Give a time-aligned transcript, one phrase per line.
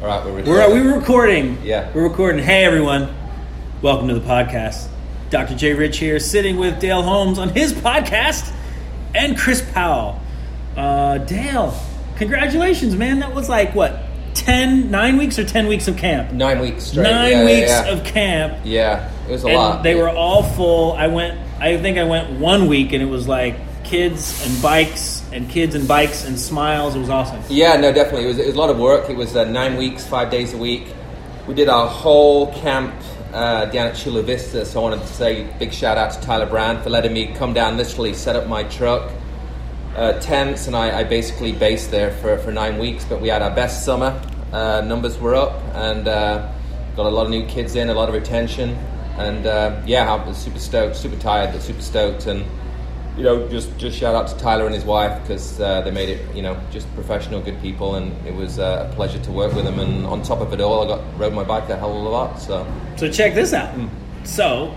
[0.00, 0.70] All right, we're We're, recording.
[0.86, 1.58] we're recording.
[1.62, 1.92] Yeah.
[1.92, 2.42] We're recording.
[2.42, 3.14] Hey, everyone.
[3.82, 4.88] Welcome to the podcast.
[5.28, 5.54] Dr.
[5.54, 5.74] J.
[5.74, 8.50] Rich here, sitting with Dale Holmes on his podcast
[9.14, 10.18] and Chris Powell.
[10.74, 11.78] Uh, Dale,
[12.16, 13.20] congratulations, man.
[13.20, 14.00] That was like, what,
[14.32, 16.32] 10, nine weeks or 10 weeks of camp?
[16.32, 17.02] Nine weeks straight.
[17.02, 17.88] Nine yeah, yeah, weeks yeah.
[17.88, 18.58] of camp.
[18.64, 19.82] Yeah, it was a and lot.
[19.82, 20.92] they were all full.
[20.94, 21.38] I went.
[21.60, 25.74] I think I went one week, and it was like kids and bikes, and kids
[25.74, 26.94] and bikes and smiles.
[26.94, 27.42] It was awesome.
[27.48, 28.24] Yeah, no, definitely.
[28.24, 29.08] It was, it was a lot of work.
[29.08, 30.86] It was uh, nine weeks, five days a week.
[31.46, 32.94] We did our whole camp
[33.32, 34.64] uh, down at Chula Vista.
[34.64, 37.54] So I wanted to say big shout out to Tyler Brand for letting me come
[37.54, 39.10] down, literally set up my truck,
[39.96, 43.04] uh, tents, and I, I basically based there for, for nine weeks.
[43.04, 44.20] But we had our best summer.
[44.52, 46.52] Uh, numbers were up, and uh,
[46.96, 48.70] got a lot of new kids in, a lot of retention.
[49.16, 52.26] And uh, yeah, I was super stoked, super tired, but super stoked.
[52.26, 52.44] And
[53.16, 56.08] you know, just just shout out to Tyler and his wife because uh, they made
[56.08, 59.52] it, you know, just professional, good people, and it was uh, a pleasure to work
[59.54, 59.78] with them.
[59.80, 62.08] And on top of it all, I got rode my bike a hell of a
[62.08, 62.40] lot.
[62.40, 63.74] So So check this out.
[63.74, 63.88] Hmm.
[64.24, 64.74] So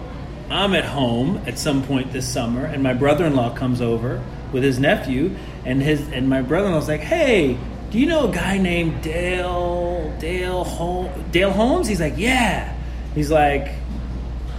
[0.50, 4.80] I'm at home at some point this summer, and my brother-in-law comes over with his
[4.80, 5.36] nephew,
[5.66, 7.58] and his and my brother-in-law's like, "Hey,
[7.92, 12.74] do you know a guy named Dale Dale Hol- Dale Holmes?" He's like, "Yeah."
[13.16, 13.70] He's like.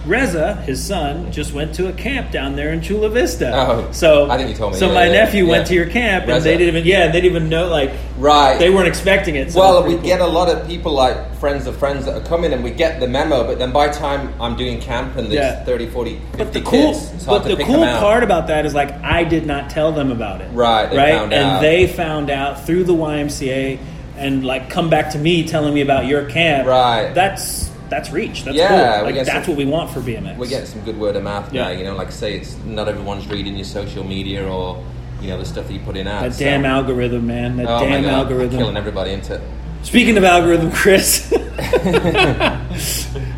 [0.05, 3.51] Reza, his son, just went to a camp down there in Chula Vista.
[3.53, 4.79] Oh, so I think you told me.
[4.79, 5.67] So Yeah, my yeah, nephew went yeah.
[5.69, 6.43] to your camp, and Reza.
[6.43, 9.51] they didn't even yeah, they didn't even know like right, they weren't expecting it.
[9.51, 12.53] So Well, we get a lot of people like friends of friends that are coming,
[12.53, 13.45] and we get the memo.
[13.45, 15.63] But then by the time I'm doing camp and there's Yeah.
[15.65, 18.91] 30, 40, 50 But the cool, kids, but the cool part about that is like
[19.03, 20.49] I did not tell them about it.
[20.53, 21.61] Right, right, and out.
[21.61, 23.79] they found out through the YMCA,
[24.17, 26.67] and like come back to me telling me about your camp.
[26.67, 27.13] Right.
[27.13, 28.43] That's that's reach.
[28.43, 29.05] That's Yeah, cool.
[29.05, 30.37] Like that's some- what we want for BMX.
[30.37, 31.63] We get some good word of mouth Yeah.
[31.65, 31.69] now.
[31.71, 34.83] You know, like I say, it's not everyone's reading your social media or
[35.21, 36.21] you know the stuff that you put in ads.
[36.21, 36.39] that ads.
[36.39, 37.57] damn algorithm, man.
[37.57, 38.57] That Oh my damn God, algorithm.
[38.57, 39.39] killing everybody into.
[39.83, 41.31] Speaking of algorithm, Chris,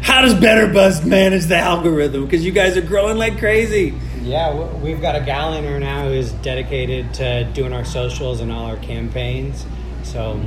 [0.02, 2.26] how does Better Buzz manage the algorithm?
[2.26, 3.94] Because you guys are growing like crazy.
[4.24, 8.52] Yeah, we've got a gal in here now who's dedicated to doing our socials and
[8.52, 9.66] all our campaigns.
[10.04, 10.40] So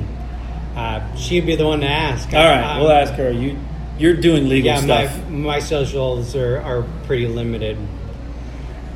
[0.76, 2.32] uh, she'd be the one to ask.
[2.32, 3.30] All right, Um, we'll ask her.
[3.30, 3.56] You
[4.00, 5.28] you're doing legal Yeah, my, stuff.
[5.28, 7.76] my socials are, are pretty limited.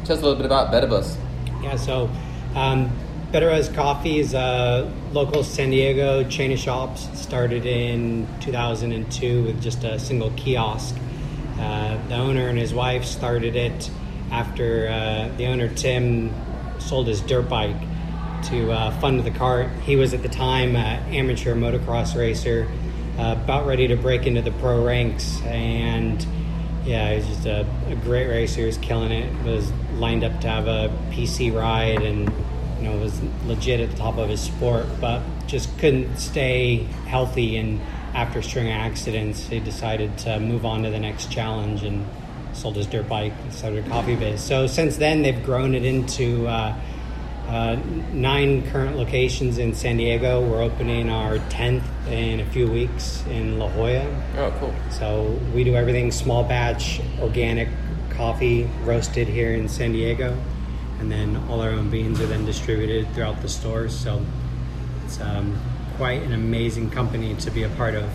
[0.05, 1.17] Tell us a little bit about Better Buzz.
[1.63, 2.11] Yeah, so
[2.55, 2.91] um,
[3.31, 7.09] Better Buzz Coffee is a local San Diego chain of shops.
[7.21, 10.97] Started in 2002 with just a single kiosk.
[11.59, 13.91] Uh, the owner and his wife started it
[14.31, 16.33] after uh, the owner Tim
[16.79, 17.77] sold his dirt bike
[18.45, 19.69] to uh, fund the cart.
[19.83, 22.67] He was at the time an amateur motocross racer,
[23.19, 26.27] uh, about ready to break into the pro ranks, and
[26.85, 28.61] yeah, he was just a, a great racer.
[28.61, 29.45] He was killing it.
[29.45, 32.31] Was lined up to have a PC ride, and
[32.79, 37.57] you know was legit at the top of his sport, but just couldn't stay healthy.
[37.57, 37.81] And
[38.15, 42.07] after a string of accidents, he decided to move on to the next challenge and
[42.53, 44.43] sold his dirt bike and started a coffee biz.
[44.43, 46.47] So since then, they've grown it into.
[46.47, 46.77] Uh,
[47.49, 47.77] uh,
[48.13, 50.41] nine current locations in San Diego.
[50.49, 54.07] We're opening our 10th in a few weeks in La Jolla.
[54.39, 54.75] Oh, cool.
[54.91, 57.69] So we do everything small batch, organic
[58.11, 60.37] coffee roasted here in San Diego,
[61.01, 63.97] and then all our own beans are then distributed throughout the stores.
[63.97, 64.25] So
[65.05, 65.59] it's um,
[65.97, 68.09] quite an amazing company to be a part of.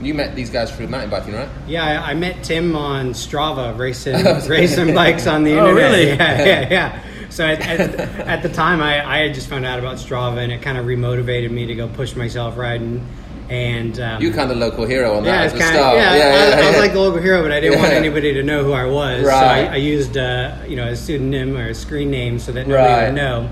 [0.00, 1.48] You met these guys through mountain biking, right?
[1.66, 5.92] Yeah, I, I met Tim on Strava racing racing bikes on the internet.
[5.92, 5.92] Oh, internet.
[5.92, 6.06] really?
[6.16, 7.02] Yeah, yeah, yeah.
[7.30, 7.80] So at, at,
[8.28, 10.84] at the time, I, I had just found out about Strava, and it kind of
[10.86, 13.06] remotivated me to go push myself riding.
[13.48, 15.80] And um, You kind of local hero on yeah, that it's at the kind of
[15.80, 15.96] start.
[15.96, 16.14] yeah.
[16.16, 18.42] yeah, I, yeah, I was like the local hero, but I didn't want anybody to
[18.44, 19.22] know who I was.
[19.22, 19.66] So Right.
[19.68, 22.92] I, I used uh, you know a pseudonym or a screen name so that nobody
[22.92, 23.06] Right.
[23.06, 23.50] would know.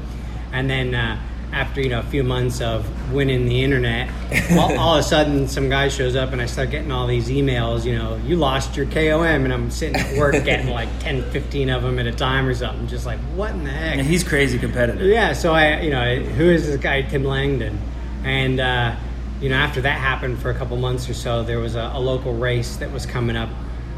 [0.52, 1.20] And then uh,
[1.52, 4.10] after you know a few months of winning the internet,
[4.52, 7.28] all, all of a sudden some guy shows up and I start getting all these
[7.28, 7.84] emails.
[7.84, 11.70] You know, you lost your KOM, and I'm sitting at work getting like 10, 15
[11.70, 12.86] of them at a time or something.
[12.86, 13.98] Just like what in the heck?
[13.98, 15.06] And he's crazy competitive.
[15.06, 17.80] Yeah, so I, you know, who is this guy, Tim Langdon?
[18.24, 18.96] And, uh,
[19.40, 22.00] you know, after that happened for a couple months or so, there was a, a
[22.00, 23.48] local race that was coming up,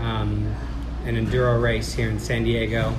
[0.00, 0.54] um,
[1.04, 2.94] an enduro race here in San Diego.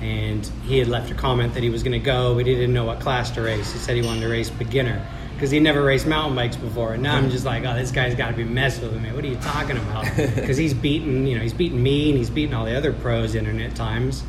[0.00, 2.72] And he had left a comment that he was going to go, but he didn't
[2.72, 3.72] know what class to race.
[3.72, 5.04] He said he wanted to race beginner
[5.34, 6.94] because he never raced mountain bikes before.
[6.94, 9.12] And now I'm just like, oh, this guy's got to be messing with me.
[9.12, 10.06] What are you talking about?
[10.34, 13.34] Because he's beaten, you know, he's beaten me and he's beaten all the other pros
[13.34, 14.22] internet times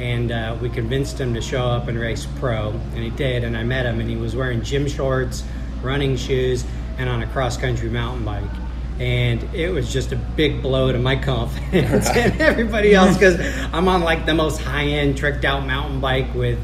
[0.00, 3.44] and uh, we convinced him to show up and race pro, and he did.
[3.44, 5.44] And I met him, and he was wearing gym shorts,
[5.82, 6.64] running shoes,
[6.96, 8.59] and on a cross country mountain bike.
[9.00, 13.40] And it was just a big blow to my confidence and everybody else because
[13.72, 16.58] I'm on like the most high end tricked out mountain bike with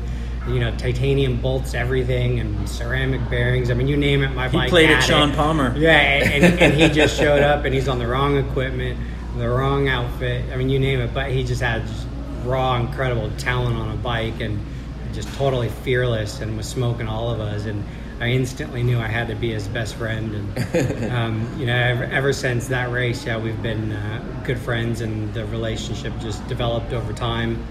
[0.47, 3.69] you know, titanium bolts, everything, and ceramic bearings.
[3.69, 4.71] I mean, you name it, my He bike.
[4.71, 5.35] played had at Sean it.
[5.37, 5.77] Palmer.
[5.77, 8.97] Yeah, and, and he just showed up, and he's on the wrong equipment,
[9.39, 10.45] the wrong outfit.
[10.53, 12.07] I mean, you name it, but he just had just
[12.45, 14.65] raw, incredible talent on a bike, and
[15.13, 17.65] just totally fearless, and was smoking all of us.
[17.65, 17.85] And
[18.19, 20.35] I instantly knew I had to be his best friend.
[20.35, 25.03] And um, you know, ever, ever since that race, yeah, we've been uh, good friends,
[25.03, 27.65] and the relationship just developed over time.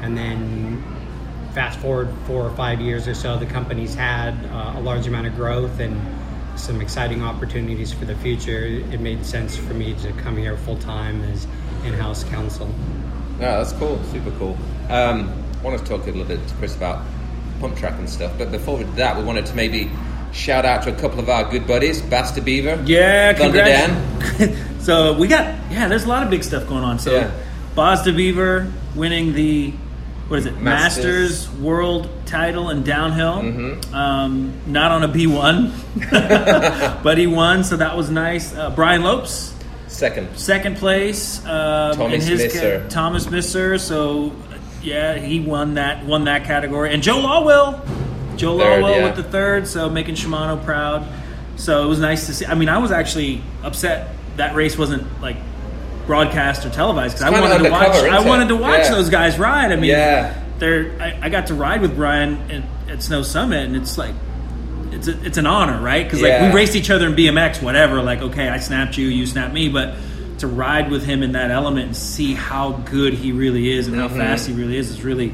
[0.00, 0.82] And then
[1.52, 5.26] fast forward four or five years or so, the company's had uh, a large amount
[5.26, 6.00] of growth and
[6.58, 8.64] some exciting opportunities for the future.
[8.64, 11.46] It made sense for me to come here full time as
[11.84, 12.72] in-house counsel.
[13.38, 14.02] Yeah, that's cool.
[14.04, 14.56] Super cool.
[14.88, 17.04] Um, I want to talk a little bit to Chris about
[17.60, 19.90] pump track and stuff, but before we do that, we wanted to maybe
[20.32, 22.82] shout out to a couple of our good buddies, Bas de Bever.
[22.86, 24.38] Yeah, Thunder congrats.
[24.38, 24.80] Dan.
[24.80, 26.98] so we got yeah, there's a lot of big stuff going on.
[26.98, 27.30] So Yeah.
[27.74, 29.72] Bas de Bever winning the
[30.28, 31.48] what is it Masters.
[31.48, 33.42] Masters, World Title in downhill.
[33.42, 33.94] Mm-hmm.
[33.94, 35.72] Um, not on a B one,
[36.10, 38.54] but he won, so that was nice.
[38.54, 39.52] Uh, Brian Lopes
[39.88, 40.38] Second.
[40.38, 41.44] second place.
[41.44, 42.88] Um, Thomas in his Misser.
[42.88, 43.78] Thomas Misser.
[43.78, 44.32] So
[44.82, 46.92] yeah, he won that won that category.
[46.92, 49.04] And Joe Lawwill, Joe Third, Lawwill yeah.
[49.06, 49.66] with the third.
[49.66, 51.06] So making Shimano proud.
[51.56, 52.46] So it was nice to see.
[52.46, 55.36] I mean, I was actually upset that race wasn't like
[56.06, 57.88] broadcast or televised because I wanted to watch.
[57.96, 58.90] I wanted to watch Yeah.
[58.94, 59.72] those guys ride.
[59.72, 60.42] I mean, Yeah.
[60.58, 60.92] they're.
[61.00, 64.14] I, I got to ride with Brian at, at Snow Summit, and it's like.
[64.92, 66.04] It's, a, it's an honor, right?
[66.04, 66.48] Because like Yeah.
[66.50, 68.02] we raced each other in BMX, whatever.
[68.02, 69.94] Like, okay, I snapped you, you snapped me, but
[70.40, 73.96] to ride with him in that element and see how good he really is and
[73.96, 74.18] how Mm-hmm.
[74.18, 75.32] fast he really is is really,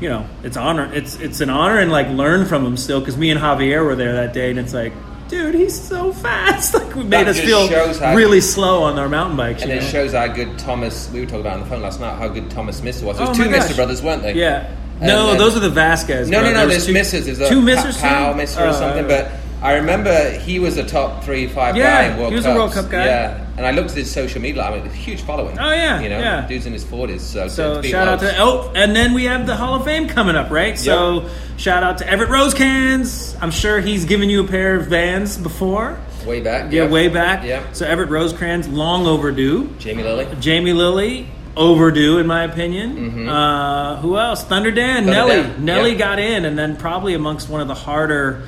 [0.00, 0.90] you know, it's honor.
[0.92, 3.00] It's it's an honor and like learn from him still.
[3.00, 4.92] Because me and Javier were there that day, and it's like,
[5.28, 6.74] dude, he's so fast.
[6.80, 7.68] Like, we made That us feel
[8.00, 9.62] how- really slow on our mountain bikes.
[9.62, 9.88] And it know?
[9.88, 11.10] shows how good Thomas.
[11.12, 13.16] We were talking about on the phone last night how good Thomas Misser was.
[13.18, 13.74] There was Oh two gosh.
[13.76, 14.34] brothers, weren't they?
[14.34, 14.66] Yeah.
[14.98, 16.28] And No, then- those are the Vasquez.
[16.28, 16.52] No, no, no.
[16.54, 16.84] brothers.
[16.84, 17.24] There's two, Missers.
[17.38, 18.00] There's two Missers.
[18.00, 18.38] Pa- Powell too?
[18.38, 19.06] Misser or Uh, something.
[19.06, 19.30] But
[19.62, 22.54] I remember he was a top three, five Yeah, guy in World he was a
[22.54, 23.04] World Cup guy.
[23.06, 24.62] Yeah, and I looked at his social media.
[24.62, 25.58] I mean, a huge following.
[25.58, 26.46] Oh, yeah, you know, yeah.
[26.48, 27.20] dude's in his forties.
[27.22, 30.34] So, So shout out to oh, and then we have the Hall of Fame coming
[30.34, 30.78] up, right?
[30.78, 31.28] So
[31.58, 33.36] shout out to Everett Rosecrans.
[33.40, 35.98] I'm sure he's given you a pair of Vans before.
[36.26, 36.72] way back.
[36.72, 37.44] Yeah, way back.
[37.44, 39.68] Yeah, So Everett Rosecrans, long overdue.
[39.78, 40.26] Jamie Lilly.
[40.40, 43.28] Jamie Lilly, overdue in my opinion.
[43.28, 44.42] Uh, who else?
[44.44, 45.12] Thunder Dan, Mm-hmm.
[45.12, 45.42] Thunder Nelly.
[45.42, 48.46] Dan, Nelly got in, and then probably amongst one of the harder.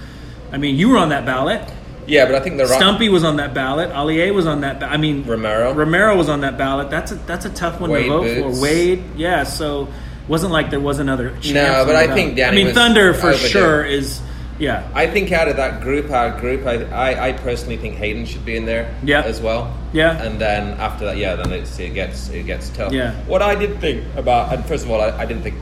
[0.50, 1.62] I mean, you were on that ballot.
[2.06, 2.78] Yeah, but I think the right.
[2.78, 3.90] Stumpy was on that ballot.
[3.90, 4.80] Allier was on that.
[4.80, 5.72] Ba- I mean, Romero.
[5.72, 6.90] Romero was on that ballot.
[6.90, 8.56] That's a that's a tough one Wade to vote Bootes.
[8.58, 8.62] for.
[8.62, 9.44] Wade, yeah.
[9.44, 9.88] So
[10.28, 11.30] wasn't like there was another.
[11.44, 12.14] No, but I ballot.
[12.14, 13.46] think Danny I mean, Thunder for overdue.
[13.48, 14.20] sure is.
[14.58, 18.26] Yeah, I think out of that group, our group, I, I, I personally think Hayden
[18.26, 19.22] should be in there Yeah.
[19.22, 19.76] as well.
[19.92, 20.22] Yeah.
[20.22, 22.92] And then after that, yeah, then it's, it gets it gets tough.
[22.92, 23.12] Yeah.
[23.24, 25.56] What I did think about, and first of all, I, I didn't think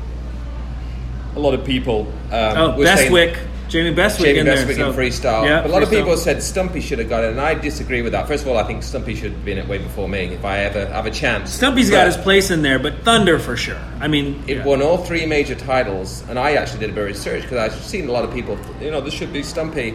[1.36, 2.00] a lot of people.
[2.30, 3.38] Um, Oh, were saying- Bestwick,
[3.70, 4.56] Jamie Bestwick Jamie in there.
[4.56, 5.46] Bestwick so- in freestyle.
[5.46, 8.02] Yeah, but a lot of people said Stumpy should have got it, and I disagree
[8.02, 8.26] with that.
[8.28, 10.58] First of all, I think Stumpy should have been it way before me if I
[10.58, 11.52] ever have a chance.
[11.52, 13.78] Stumpy's But got his place in there, but Thunder for sure.
[14.00, 14.64] I mean, It yeah.
[14.64, 17.74] won all three major titles, and I actually did a bit of research because I've
[17.84, 18.58] seen a lot of people.
[18.80, 19.94] You know, this should be Stumpy.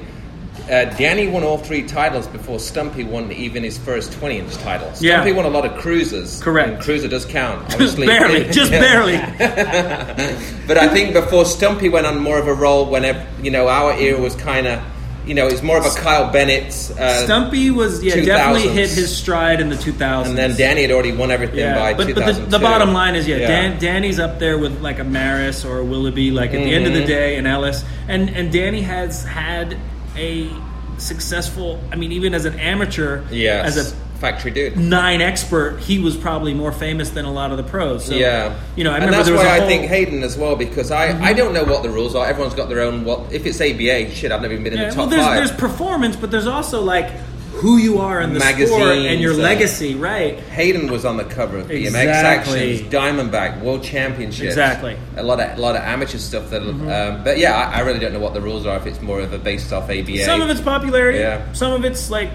[0.69, 4.87] Uh, Danny won all three titles before Stumpy won even his first 20-inch title.
[4.99, 5.17] Yeah.
[5.21, 6.41] Stumpy won a lot of cruisers.
[6.41, 6.69] Correct.
[6.69, 8.07] And cruiser does count, just obviously.
[8.07, 9.17] barely, just barely.
[10.67, 13.93] But I think before Stumpy went on more of a roll, whenever you know our
[13.93, 14.81] era was kind of,
[15.27, 16.67] you know, it's more of a Kyle Bennett.
[16.99, 18.25] Uh, Stumpy was yeah 2000s.
[18.25, 20.25] definitely hit his stride in the 2000s.
[20.29, 23.13] and then Danny had already won everything Yeah, by but, but the, the bottom line
[23.15, 26.63] is, yeah, Dan, Danny's up there with like a Maris or a Willoughby, like at
[26.63, 27.01] the end of Mm-hmm.
[27.01, 29.77] the day, and Ellis, and and Danny has had
[30.17, 30.49] a
[30.97, 31.79] successful.
[31.91, 33.77] I mean, even as an amateur, Yes.
[33.77, 34.77] as a factory dude.
[34.77, 38.05] nine expert, he was probably more famous than a lot of the pros.
[38.05, 39.65] So, yeah, you know, I and that's there was why a whole, Mm-hmm.
[39.65, 42.25] I think Hayden as well because I, I don't know what the rules are.
[42.25, 43.03] Everyone's got their own.
[43.03, 44.11] What if it's ABA?
[44.15, 45.35] Shit, I've never even been in Yeah, the well, top there's five.
[45.35, 47.11] there's performance, but there's also like
[47.55, 50.39] who you are in the sport and your and- legacy, right?
[50.39, 52.73] Hayden was on the cover of BMX Exactly.
[52.73, 54.49] Actions, Diamondback, World Championships.
[54.49, 54.93] Exactly.
[54.93, 55.19] Mm-hmm.
[55.19, 56.49] A lot of a lot of amateur stuff.
[56.49, 58.77] That, um, but yeah, I, I really don't know what the rules are.
[58.77, 60.25] If it's more of a based off ABA.
[60.25, 61.19] Some of it's popularity.
[61.19, 61.51] Yeah.
[61.53, 62.29] Some of it's like,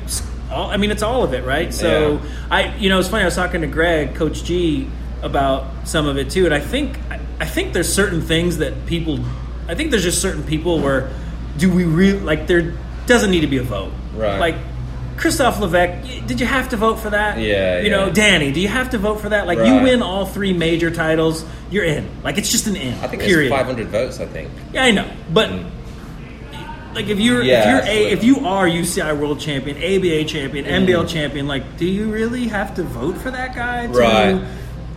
[0.51, 1.73] all, I mean, it's all of it, right?
[1.73, 2.31] So Yeah.
[2.51, 3.23] I, you know, it's funny.
[3.23, 4.89] I was talking to Greg, Coach G,
[5.23, 8.87] about some of it too, and I think, I, I think there's certain things that
[8.87, 9.19] people,
[9.69, 11.11] I think there's just certain people where,
[11.59, 12.47] do we really like?
[12.47, 12.75] There
[13.07, 14.39] doesn't need to be a vote, Right.
[14.39, 14.57] Like.
[15.21, 17.39] Christophe Lévêque, did you have to vote for that?
[17.39, 18.11] Yeah, You know.
[18.11, 19.47] Danny, do you have to vote for that?
[19.47, 22.09] Like, you win all three major titles, you're in.
[22.25, 22.95] Like, it's just an in.
[23.05, 23.51] I think period.
[23.51, 24.19] 500 votes.
[24.19, 24.51] I think.
[24.73, 25.51] Yeah, I know, but
[26.95, 30.65] like if you're Yeah, if you're a, if you are UCI World Champion, ABA Champion,
[30.65, 30.87] Mm.
[30.87, 33.87] NBL Champion, like do you really have to vote for that guy?
[33.87, 34.43] To, Right.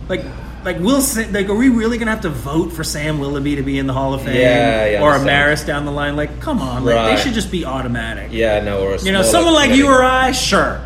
[0.08, 0.22] Like
[0.64, 3.62] like will Sa- like are we really gonna have to vote for Sam Willoughby to
[3.62, 5.24] be in the Hall of Fame Yeah, yeah, or a.
[5.24, 6.16] Maris down the line?
[6.16, 7.16] Like, come on, like, Right.
[7.16, 8.28] they should just be automatic.
[8.32, 10.80] Yeah, no, or a You know, someone like you or I, sure.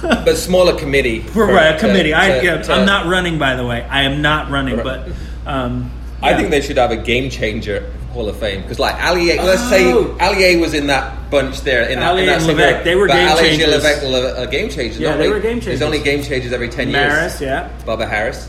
[0.00, 1.20] but smaller committee.
[1.32, 2.14] For- right, a to- committee.
[2.14, 3.82] I, to- yeah, to- I'm not running, by the way.
[3.90, 4.84] I am not running, Right.
[4.84, 5.08] but
[5.46, 5.90] um,
[6.22, 9.62] I think they should have a game changer Hall of Fame because, like Ali, let's
[9.66, 9.70] Oh.
[10.18, 11.82] say Ali was in that bunch there.
[11.82, 13.84] In that, Ali in that and Lévêque, they were game Ali and changers.
[13.84, 14.98] Lévêque were a game changers.
[15.00, 15.78] Yeah, they were game changers.
[15.80, 17.42] There's only game changers every ten Maris, years.
[17.42, 17.68] yeah.
[17.86, 18.48] Bubba Harris,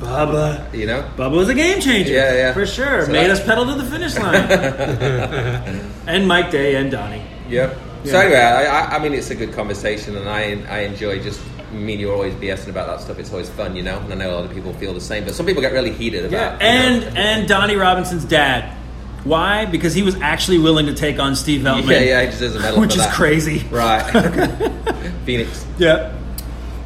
[0.00, 0.72] Bubba.
[0.74, 1.02] you know.
[1.16, 2.12] Bubba was a game changer.
[2.12, 2.52] Yeah, yeah.
[2.52, 3.06] For sure.
[3.06, 5.90] So Made that- us pedal to the finish line.
[6.06, 7.22] and Mike Day and Donnie.
[7.48, 7.74] Yeah.
[8.04, 11.40] So anyway, I, I, I mean, it's a good conversation, and I I enjoy just
[11.72, 13.18] me and you are always BSing about that stuff.
[13.18, 13.98] It's always fun, you know.
[13.98, 15.90] And I know a lot of people feel the same, but some people get really
[15.92, 16.54] heated Yeah.
[16.56, 16.62] about.
[16.62, 16.68] you
[17.00, 17.06] know.
[17.08, 18.72] And and Donnie Robinson's dad.
[19.24, 19.64] Why?
[19.66, 21.90] Because he was actually willing to take on Steve Veltman.
[21.90, 23.14] yeah, yeah, he deserves a medal Which for is that.
[23.14, 23.58] crazy.
[23.70, 24.02] Right.
[25.24, 25.66] Phoenix.
[25.78, 26.14] Yeah.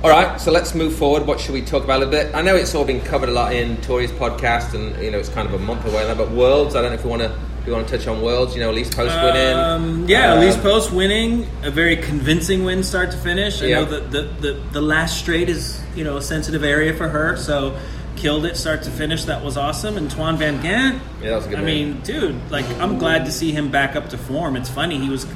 [0.03, 1.27] All right, so let's move forward.
[1.29, 2.35] What should we talk about a bit?
[2.35, 5.29] I know it's all been covered a lot in Tori's podcast, and you know it's
[5.29, 6.15] kind of a month away now.
[6.17, 8.21] But Worlds, I don't know if you want to if you want to touch on
[8.21, 8.57] Worlds.
[8.57, 9.57] You know, Alise Post winning.
[9.57, 13.62] Um, yeah, Um, Alise Post winning a very convincing win, start to finish.
[13.62, 13.81] I Yeah.
[13.81, 17.37] know that the, the the last straight is you know a sensitive area for her,
[17.37, 17.77] so
[18.23, 19.25] killed it start to finish.
[19.25, 19.97] That was awesome.
[19.97, 21.00] And Twan Van Gendt.
[21.21, 21.93] Yeah, that was a good I win.
[21.93, 24.55] mean, dude, like I'm glad to see him back up to form.
[24.57, 25.26] It's funny he was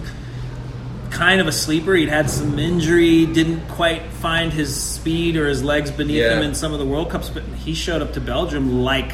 [1.11, 1.95] kind of a sleeper.
[1.95, 6.37] He'd had some injury, didn't quite find his speed or his legs beneath Yeah.
[6.37, 9.12] him in some of the World Cups, but he showed up to Belgium like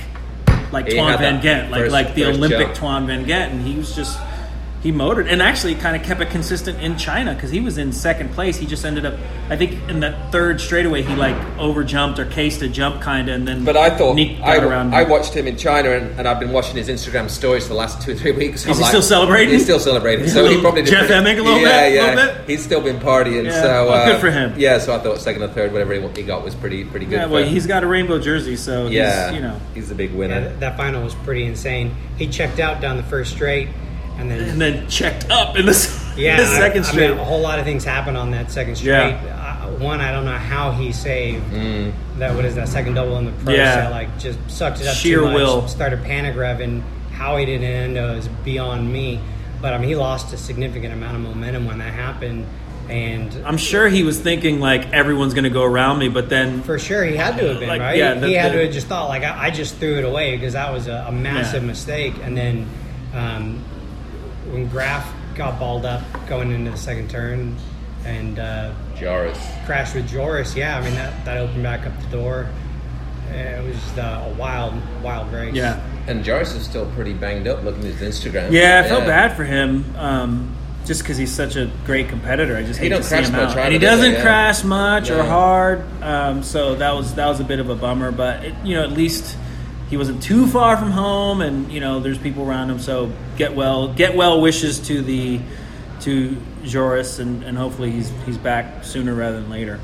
[0.71, 2.79] like He Twan Van Gendt, like first- like the Olympic jump.
[2.79, 4.19] Twan Van Gendt, and he was just
[4.83, 7.93] he motored and actually kind of kept it consistent in China because he was in
[7.93, 8.57] second place.
[8.57, 9.15] He just ended up,
[9.49, 13.29] I think, in that third straightaway, he like over jumped or cased a jump kind
[13.29, 14.93] of, and then But I thought Nick I, around.
[14.93, 17.79] I watched him in China, and, and I've been watching his Instagram stories for the
[17.79, 18.67] last two or three weeks.
[18.67, 19.55] Is he still celebrating?
[19.55, 20.27] He's still celebrating.
[20.29, 22.51] So he Little probably Jeff Emming a little yeah, bit, Yeah, little bit?
[22.51, 23.45] He's still been partying.
[23.45, 23.63] Yeah.
[23.63, 24.55] So Well, uh, good for him.
[24.59, 27.17] Yeah, so I thought second or third, whatever he, he got, was pretty pretty good.
[27.17, 27.51] yeah, for well, him.
[27.51, 30.41] he's got a rainbow jersey, so yeah, he's, you know, he's a big winner.
[30.49, 31.95] th- that final was pretty insane.
[32.19, 33.69] He checked out down the first straight,
[34.23, 37.11] and then and then checked up in the, yeah, the I- second I straight.
[37.11, 38.91] mean, a whole lot of things happened on that second straight.
[38.91, 39.61] Yeah.
[39.65, 41.45] Uh, one, I don't know how he saved
[42.19, 42.35] that.
[42.35, 43.57] What is that second double in the pro Mm.
[43.57, 43.75] Yeah.
[43.75, 43.91] set?
[43.91, 45.35] Like just sucked it up Sheer too much.
[45.35, 45.69] will.
[45.69, 46.83] Started panic revving.
[47.13, 49.21] How he didn't end is beyond me.
[49.61, 52.47] But I mean, he lost a significant amount of momentum when that happened,
[52.89, 56.63] and I'm sure he was thinking like everyone's going to go around me, but then
[56.63, 57.97] For sure, he had to have been Like, right.
[57.97, 60.05] yeah, the- he had the- to have just thought like I, I just threw it
[60.05, 61.69] away because that was a, a massive Yeah.
[61.69, 62.15] mistake.
[62.25, 62.67] And then
[63.15, 63.63] um,
[64.51, 67.57] when Graf got balled up going into the second turn
[68.05, 69.39] and uh, Joris.
[69.65, 72.49] crashed with Joris, yeah, I mean that, that opened back up the door.
[73.31, 75.55] Uh, It was just a, a wild, wild race.
[75.55, 78.51] yeah, And Joris is still pretty banged up looking at his Instagram.
[78.53, 79.85] yeah, I felt bad for him.
[79.97, 83.15] Um, just because he's such a great competitor, I just He hate don't to see
[83.15, 83.59] crash him much out.
[83.59, 84.07] And he does he?
[84.09, 84.23] doesn't Yeah.
[84.23, 88.11] crash much or hard, um, so that was that was a bit of a bummer.
[88.11, 89.37] But it, you know, at least
[89.93, 92.79] he wasn't too far from home, and you know, there's people around him.
[92.79, 95.39] So get well, get well wishes to the
[96.01, 96.35] to
[96.65, 99.79] Joris, and, and hopefully he's he's back sooner rather than later.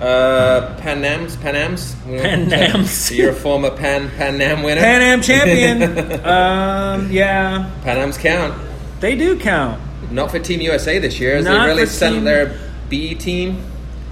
[0.00, 3.12] Uh, Pan Am's, Pan Am's, Pan Am's.
[3.16, 4.80] You're a former Pan Pan Am winner.
[4.80, 5.82] Pan Am champion.
[6.26, 8.60] um, yeah, Pan Am's count.
[8.98, 9.80] they do count.
[10.10, 11.40] Not for Team USA this year.
[11.40, 13.64] They Not really for sent Team- their B team?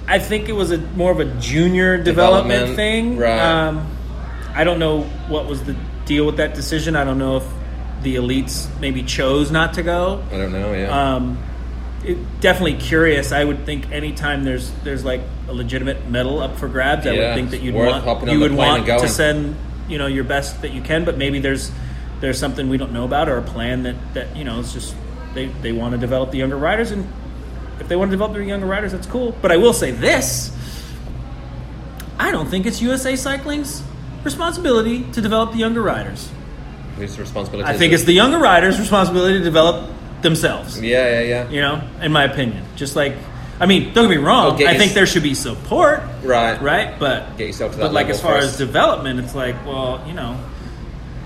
[0.07, 3.17] I think it was a more of a junior development, Development, thing.
[3.17, 3.39] right.
[3.67, 3.89] Um,
[4.55, 6.95] I don't know what was the deal with that decision.
[6.95, 7.43] I don't know if
[8.03, 10.23] the elites maybe chose not to go.
[10.31, 10.73] I don't know.
[10.73, 11.15] Yeah.
[11.15, 11.37] Um,
[12.03, 13.31] it, definitely curious.
[13.31, 17.27] I would think anytime there's there's like a legitimate medal up for grabs, I Yeah,
[17.27, 19.55] would think that you'd want you would want to send
[19.87, 21.05] you know your best that you can.
[21.05, 21.71] But maybe there's
[22.19, 24.95] there's something we don't know about or a plan that that you know it's just
[25.33, 27.07] they they want to develop the younger riders and
[27.79, 29.35] if they want to develop their younger riders, that's cool.
[29.41, 30.51] But I will say this:
[32.19, 33.81] I don't think it's USA Cycling's
[34.23, 36.29] responsibility to develop the younger riders.
[36.97, 37.69] Whose responsibility?
[37.69, 39.89] I think it's the younger riders' responsibility to develop
[40.21, 40.79] themselves.
[40.81, 41.49] Yeah, yeah, yeah.
[41.49, 43.13] You know, in my opinion, just like
[43.59, 44.61] I mean, don't get me wrong.
[44.65, 46.59] I think there should be support, Right.
[46.61, 46.99] right?
[46.99, 47.83] But Get yourself to that.
[47.85, 48.53] but like as far first.
[48.53, 50.37] as development, it's like, well, you know,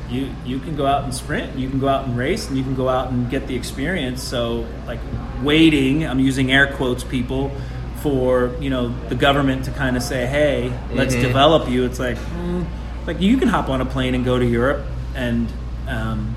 [0.10, 2.64] you you can go out and sprint, you can go out and race, and you
[2.64, 4.24] can go out and get the experience.
[4.24, 5.00] So like
[5.44, 7.52] waiting, I'm using air quotes, people.
[8.02, 11.24] For you know the government to kind of say, "Hey, let's Mm-hmm.
[11.24, 12.64] develop you." It's like, mm,
[13.08, 14.86] like you can hop on a plane and go to Europe,
[15.16, 15.52] and
[15.88, 16.36] um,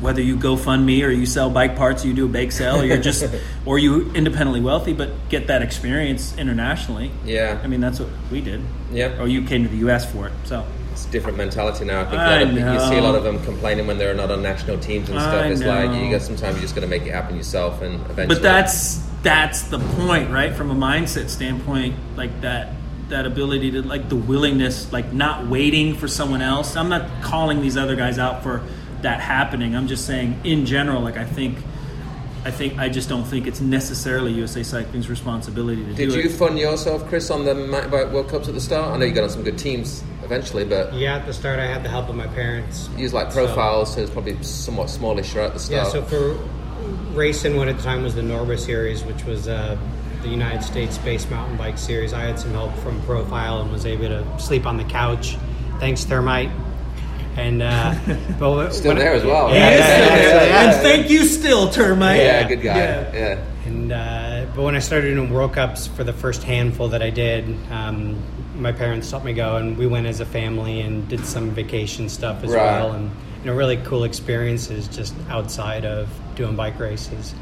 [0.00, 2.84] whether you GoFundMe or you sell bike parts, or you do a bake sale, or
[2.84, 3.28] you're just,
[3.66, 7.10] or you independently wealthy, but get that experience internationally.
[7.24, 7.60] Yeah.
[7.62, 8.62] I mean, that's what we did.
[8.92, 9.20] Yeah.
[9.20, 10.10] Or you came to the U.S.
[10.10, 10.32] for it.
[10.44, 12.02] So It's a different mentality now.
[12.02, 14.14] I think a I lot of, you see a lot of them complaining when they're
[14.14, 15.34] not on national teams and stuff.
[15.34, 17.94] I it's like you got sometimes you just got to make it happen yourself, and
[18.10, 18.26] eventually.
[18.26, 20.54] But that's that's the point, right?
[20.54, 22.72] From a mindset standpoint, like that
[23.08, 26.76] that ability to like the willingness, like not waiting for someone else.
[26.76, 28.62] I'm not calling these other guys out for
[29.02, 29.74] that happening.
[29.74, 31.58] I'm just saying in general, like I think.
[32.44, 36.30] I think I just don't think it's necessarily USA Cycling's responsibility to Did do you
[36.30, 38.94] fund yourself, Chris, on the mountain bike World Cups at the start?
[38.94, 41.66] I know you got on some good teams eventually, but Yeah, at the start, I
[41.66, 42.88] had the help of my parents.
[42.96, 45.86] Use like profiles, so it's probably somewhat smallish right at the start.
[45.86, 46.38] Yeah, so for
[47.12, 49.76] racing, what at the time was the Norba Series, which was uh,
[50.22, 53.86] the United States Space Mountain Bike Series, I had some help from Profile and was
[53.86, 55.36] able to sleep on the couch.
[55.78, 56.50] Thanks, Thermite.
[57.36, 57.94] And uh,
[58.40, 59.54] but Still when- there as well.
[59.54, 59.78] Yeah, right?
[59.78, 60.72] yeah, yeah, yeah, yeah.
[60.72, 62.16] And thank you still, termite.
[62.18, 62.76] Yeah, good guy.
[62.78, 63.12] Yeah.
[63.14, 63.44] Yeah.
[63.66, 67.10] And uh, but when I started doing World Cups for the first handful that I
[67.10, 68.20] did, um,
[68.56, 72.08] my parents let me go, and we went as a family and did some vacation
[72.08, 72.56] stuff as Right.
[72.80, 73.10] well, and
[73.40, 77.34] you know, really cool experiences just outside of doing bike races.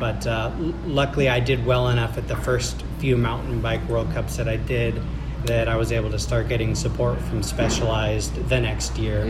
[0.00, 4.10] But uh, l- luckily, I did well enough at the first few mountain bike World
[4.12, 5.00] Cups that I did
[5.44, 9.20] that I was able to start getting support from Specialized the next year,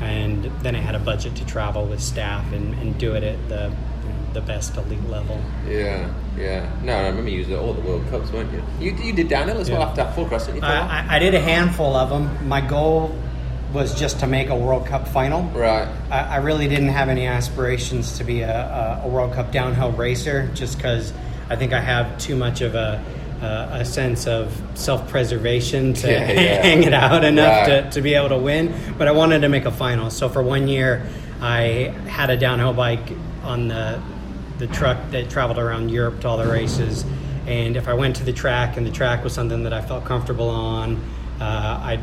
[0.00, 3.48] and then I had a budget to travel with staff and, and do it at
[3.48, 3.72] the
[4.34, 5.40] the best elite level.
[5.66, 6.70] Yeah, yeah.
[6.82, 8.62] No, I remember you at all the World Cups, weren't you?
[8.78, 10.60] You, you did downhill as well after that four cross, didn't you?
[10.62, 10.82] for a while?
[10.82, 12.46] I, I- I did a handful of them.
[12.46, 13.16] My goal
[13.72, 15.42] was just to make a World Cup final.
[15.50, 15.88] right.
[16.10, 18.50] I, I really didn't have any aspirations to be a,
[19.02, 21.12] a, a World Cup downhill racer, just because
[21.50, 23.04] I think I have too much of a,
[23.42, 26.62] a, a sense of self-preservation to Yeah, yeah.
[26.62, 27.84] hang it out enough Right.
[27.84, 28.74] to, to be able to win.
[28.96, 30.10] But I wanted to make a final.
[30.10, 31.06] So for one year,
[31.40, 33.12] I had a downhill bike
[33.44, 34.00] on the
[34.58, 37.04] the truck that traveled around Europe to all the races.
[37.46, 40.04] And if I went to the track and the track was something that I felt
[40.04, 40.96] comfortable on,
[41.40, 42.00] uh, I'd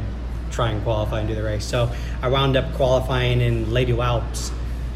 [0.51, 1.65] try and qualify and do the race.
[1.65, 4.51] So I wound up qualifying in Lady Alps.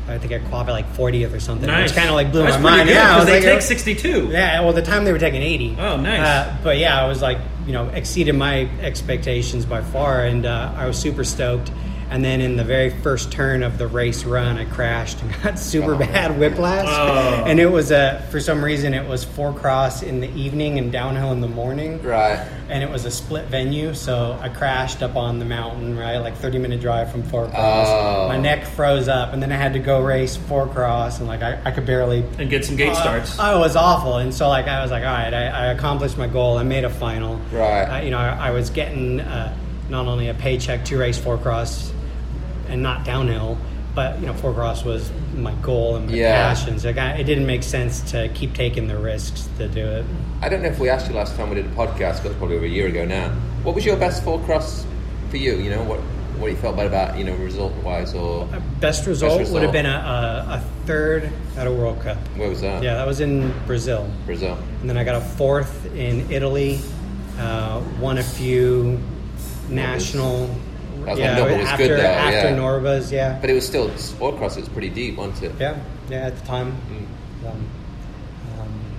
[0.08, 1.68] I think I qualified like 40th or something.
[1.68, 1.90] Nice.
[1.90, 2.90] Which kind of like blew That's my mind.
[2.90, 4.30] good, yeah, they like, take 62.
[4.32, 5.76] Yeah, well, the time they were taking 80.
[5.78, 6.20] Oh, nice.
[6.20, 7.38] Uh, but yeah, I was like,
[7.68, 11.72] you know, exceeded my expectations by far, and uh, I was super stoked.
[12.12, 15.60] And then in the very first turn of the race run, I crashed and got
[15.60, 16.88] super bad whiplash.
[16.90, 17.44] Oh.
[17.46, 20.92] And it was a, for some reason, it was four cross in the evening and
[20.92, 22.38] downhill in the morning Right.
[22.68, 26.18] and it was a split venue, so I crashed up on the mountain, right?
[26.18, 27.88] Like 30 minute drive from Four Cross.
[27.90, 28.28] Oh.
[28.28, 31.44] My neck froze up, and then I had to go race Four Cross, and like
[31.44, 32.24] I, I could barely.
[32.40, 33.38] And get some gate Uh, starts.
[33.40, 36.28] I was awful, and so like I was like, all right, I, I accomplished my
[36.28, 36.58] goal.
[36.58, 37.36] I made a final.
[37.52, 37.84] Right.
[37.86, 39.56] I, you know, I, I was getting uh,
[39.90, 41.92] not only a paycheck to race Four Cross,
[42.70, 43.58] and not downhill,
[43.96, 46.48] but you know, Four Cross was my goal and my Yeah.
[46.50, 46.80] passion.
[46.80, 50.06] So like, I, it didn't make sense to keep taking the risks to do it.
[50.42, 52.38] I don't know if we asked you last time we did a podcast, but it's
[52.38, 53.30] probably over a year ago now.
[53.64, 54.86] What was your best four cross
[55.30, 55.56] for you?
[55.56, 56.00] You know, what
[56.40, 58.48] what you felt bad about, you know, result wise or
[58.80, 59.56] Best result, result.
[59.56, 62.18] would have been a, a, a third at a World Cup.
[62.38, 62.82] where was that?
[62.82, 64.10] Yeah, that was in Brazil.
[64.26, 64.58] Brazil.
[64.80, 66.80] And then I got a fourth in Italy,
[67.38, 68.98] uh, won a few
[69.68, 70.50] national.
[71.10, 72.56] That was yeah, was after, good though, after yeah.
[72.56, 73.38] Norba's, yeah.
[73.42, 75.52] But it was still sport cross, it was pretty deep, wasn't it?
[75.60, 76.72] Yeah, yeah, at the time.
[76.72, 77.50] Mm.
[77.50, 77.68] Um,
[78.60, 78.96] um,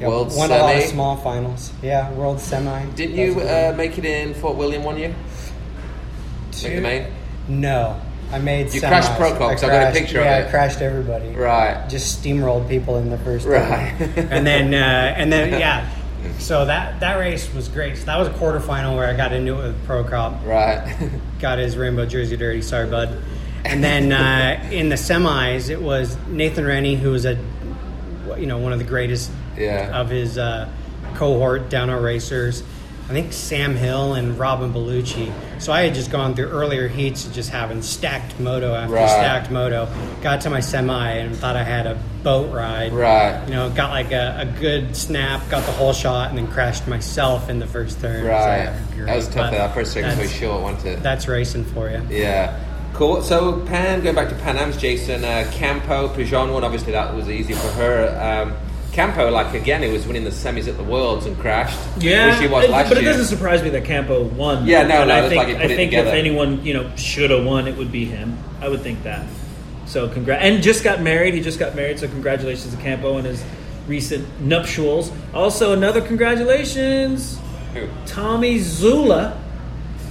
[0.00, 0.92] yeah, World won a lot of semi?
[0.92, 1.72] small finals.
[1.82, 2.84] Yeah, world semi.
[2.96, 5.14] Didn't you uh, make it in Fort William one year?
[6.64, 7.12] Make the main?
[7.46, 8.00] No,
[8.32, 8.74] I made.
[8.74, 8.88] You semis.
[8.88, 10.48] crashed Prokop, 'cause I got a picture of yeah, it.
[10.48, 11.28] I crashed everybody.
[11.28, 11.88] Right.
[11.88, 13.46] Just steamrolled people in the first.
[13.46, 13.94] Right.
[14.16, 15.88] and then uh, and then yeah.
[16.38, 17.96] So that that race was great.
[17.96, 20.44] So that was a quarterfinal where I got into it with Prokop.
[20.44, 21.10] Right.
[21.40, 22.62] Got his rainbow jersey dirty.
[22.62, 23.22] Sorry, bud.
[23.64, 27.38] And then uh, in the semis, it was Nathan Rennie, who was a
[28.38, 29.98] you know one of the greatest Yeah.
[29.98, 30.68] of his uh,
[31.14, 32.62] cohort downhill racers.
[33.10, 35.32] I think Sam Hill and Robin Bellucci.
[35.58, 39.08] So I had just gone through earlier heats, of just having stacked moto after Right.
[39.08, 39.88] stacked moto.
[40.22, 42.92] Got to my semi and thought I had a boat ride.
[42.92, 43.42] Right.
[43.48, 46.86] You know, got like a, a good snap, got the whole shot, and then crashed
[46.86, 48.22] myself in the first turn.
[48.22, 48.72] So, Right.
[48.94, 49.06] great.
[49.06, 49.50] that was tough.
[49.50, 51.02] But That first second was so short, wasn't it?
[51.02, 52.00] That's racing for you.
[52.10, 52.56] Yeah.
[52.94, 53.22] Cool.
[53.22, 56.62] So Pan, going back to Pan Am's, Jason uh, Campo, Pajón one.
[56.62, 58.44] Obviously, that was easy for her.
[58.44, 58.54] Um,
[58.92, 61.78] Campo, like again, he was winning the semis at the Worlds and crashed.
[61.98, 63.12] Yeah, which she was it- last but it year.
[63.12, 64.66] doesn't surprise me that Campo won.
[64.66, 66.74] Yeah, no, no, I it's think, like he put I it think if anyone you
[66.74, 68.36] know should have won, it would be him.
[68.60, 69.24] I would think that.
[69.86, 71.34] So congrats, and just got married.
[71.34, 73.44] He just got married, so congratulations to Campo and his
[73.86, 75.10] recent nuptials.
[75.34, 77.38] Also, another congratulations,
[77.74, 77.86] Who?
[78.06, 79.36] Tommy Zula.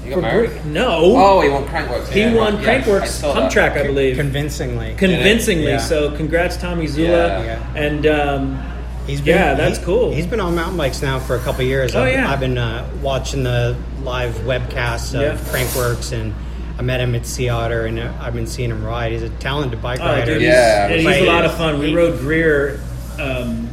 [0.05, 0.49] You got married?
[0.63, 2.07] Br- No, Oh, he won Crankworx.
[2.09, 2.63] he yeah, won right.
[2.63, 3.51] Yeah, I Crankworx saw Pump.
[3.51, 4.95] Track, I believe, Convincingly.
[4.97, 5.71] convincingly.
[5.71, 5.77] Yeah.
[5.77, 7.43] So congrats, Tommy Zula, Yeah.
[7.43, 7.75] Yeah.
[7.83, 8.07] and.
[8.07, 8.65] Um,
[9.09, 10.11] He's Yeah, that's he- cool.
[10.11, 11.95] He's been on mountain bikes now for a couple of years.
[11.95, 12.31] Oh, I've, yeah.
[12.31, 15.35] I've been uh, watching the live webcasts of Yeah.
[15.53, 16.33] Crankworx, and
[16.77, 19.11] I met him at Sea Otter, and uh, I've been seeing him ride.
[19.11, 20.33] He's a talented bike Oh, rider.
[20.35, 21.79] dude, Yeah, he's, but he's a lot of fun.
[21.79, 22.79] We he- rode Greer
[23.19, 23.67] um,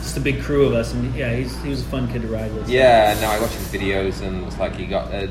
[0.00, 2.28] just a big crew of us, and yeah, he's, he was a fun kid to
[2.28, 2.68] ride with.
[2.68, 5.28] Yeah, no, I watched his videos and it's like he got a,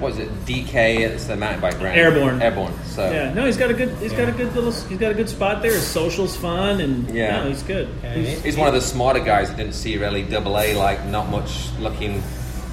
[0.00, 1.00] what is it, DK?
[1.00, 1.98] It's the mountain bike brand.
[1.98, 2.40] Airborne.
[2.42, 2.72] Airborne.
[2.86, 5.14] So Yeah, no, he's got a good, he's got a good little, he's got a
[5.14, 5.72] good spot there.
[5.72, 7.42] His social's fun, and Yeah.
[7.42, 7.88] no, he's good.
[8.02, 9.50] Yeah, He's- he's one of the smarter guys.
[9.50, 12.22] I didn't see really double A like not much looking.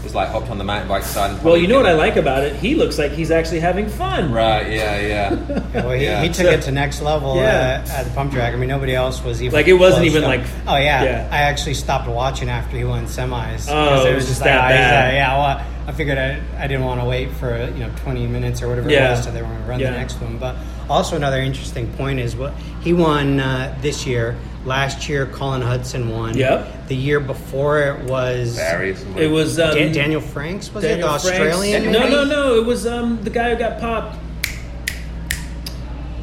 [0.04, 1.32] He's like hopped on the mountain bike side.
[1.32, 2.56] And well, you know what I like about it?
[2.58, 4.32] He looks like he's actually having fun.
[4.32, 4.72] Right.
[4.72, 5.00] Yeah.
[5.00, 5.36] Yeah.
[5.76, 6.22] Yeah, well, he, Yeah.
[6.22, 7.84] he took So- it to next level Yeah.
[7.90, 8.54] uh, at the pump track.
[8.54, 11.04] I mean, nobody else was even Like, it wasn't even to- like- Oh yeah.
[11.04, 11.28] yeah.
[11.32, 13.68] I actually stopped watching after he won semis.
[13.68, 15.14] Oh, 'cause it was just like, that oh, he's, uh, bad.
[15.16, 18.62] yeah, well, I figured I, I didn't want to wait for you know 20 minutes
[18.62, 19.08] or whatever Yeah.
[19.08, 19.92] it was till they were going to run Yeah.
[19.92, 20.38] the next one.
[20.40, 20.56] But
[20.90, 24.36] also another interesting point is what he won uh, this year.
[24.66, 26.36] Last year, Colin Hudson won.
[26.36, 26.88] Yep.
[26.88, 28.96] The year before it was Barry.
[29.16, 30.74] It was um, Dan- Daniel Franks.
[30.74, 31.40] Was Daniel it the Franks.
[31.54, 31.92] Australian?
[31.92, 32.12] No, maybe?
[32.12, 32.56] no, no.
[32.56, 34.18] It was um, the guy who got popped.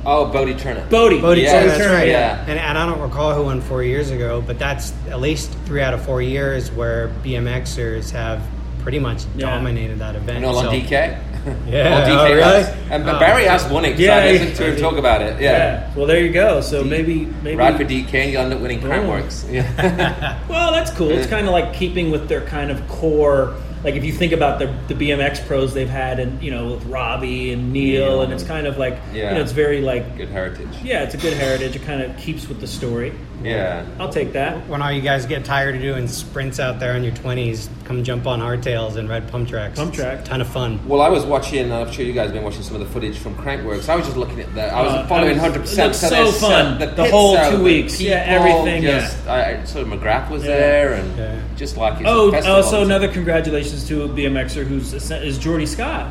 [0.05, 0.85] Oh, Bodie Turner.
[0.90, 1.20] Bodie.
[1.20, 2.09] Bodie Yeah, Turner, that's that's right.
[2.09, 2.40] yeah.
[2.48, 5.81] And, and I don't recall who won four years ago, but that's at least three
[5.81, 8.42] out of four years where BMXers have
[8.83, 9.47] pretty much Yeah.
[9.55, 10.38] dominated that event.
[10.38, 11.18] And all on DK.
[11.68, 12.40] Yeah, oh, All DK oh, really?
[12.40, 12.75] guys.
[12.90, 13.18] And Oh.
[13.18, 13.92] Barry has won it.
[13.92, 15.40] 'cause Yeah, I listened to him talk about it.
[15.40, 15.51] Yeah.
[15.53, 15.90] Yeah.
[15.97, 16.61] Well, there you go.
[16.61, 17.57] So maybe, maybe.
[17.57, 18.87] Ride for DK and you end up winning Oh.
[18.87, 19.51] Crankworx.
[19.53, 20.37] Yeah.
[20.49, 21.11] Well, that's cool.
[21.11, 23.55] It's kind of like keeping with their kind of core.
[23.83, 26.85] Like if you think about the the BMX pros they've had, and you know with
[26.87, 29.31] Robbie and Neil, and it's kind of like Yeah.
[29.31, 30.68] you know it's very like Good heritage.
[30.85, 31.75] yeah, it's a good heritage.
[31.75, 33.11] It kind of keeps with the story.
[33.45, 33.85] Yeah.
[33.99, 34.69] I'll take that.
[34.69, 38.03] When all you guys get tired of doing sprints out there in your 20s, come
[38.05, 39.79] jump on hardtails and ride pump tracks.
[39.79, 40.21] Pump It's track.
[40.21, 40.81] a ton of fun.
[40.89, 41.73] Well, I was watching.
[41.73, 43.89] I'm sure you guys have been watching some of the footage from Crankworx.
[43.89, 44.63] I was just looking at the.
[44.73, 45.57] I was Uh, following I was- 100.
[45.57, 45.89] it percent
[46.25, 46.79] looked so fun.
[46.79, 48.01] The pits whole out, two the weeks.
[48.01, 49.01] Yeah, everything, yeah.
[49.01, 50.49] Just, I, I saw McGrath was Yeah.
[50.57, 51.35] there, and Yeah.
[51.57, 55.67] just like his Oh, festival also and another congratulations to a BMXer who's is Jordy
[55.67, 56.09] Scott,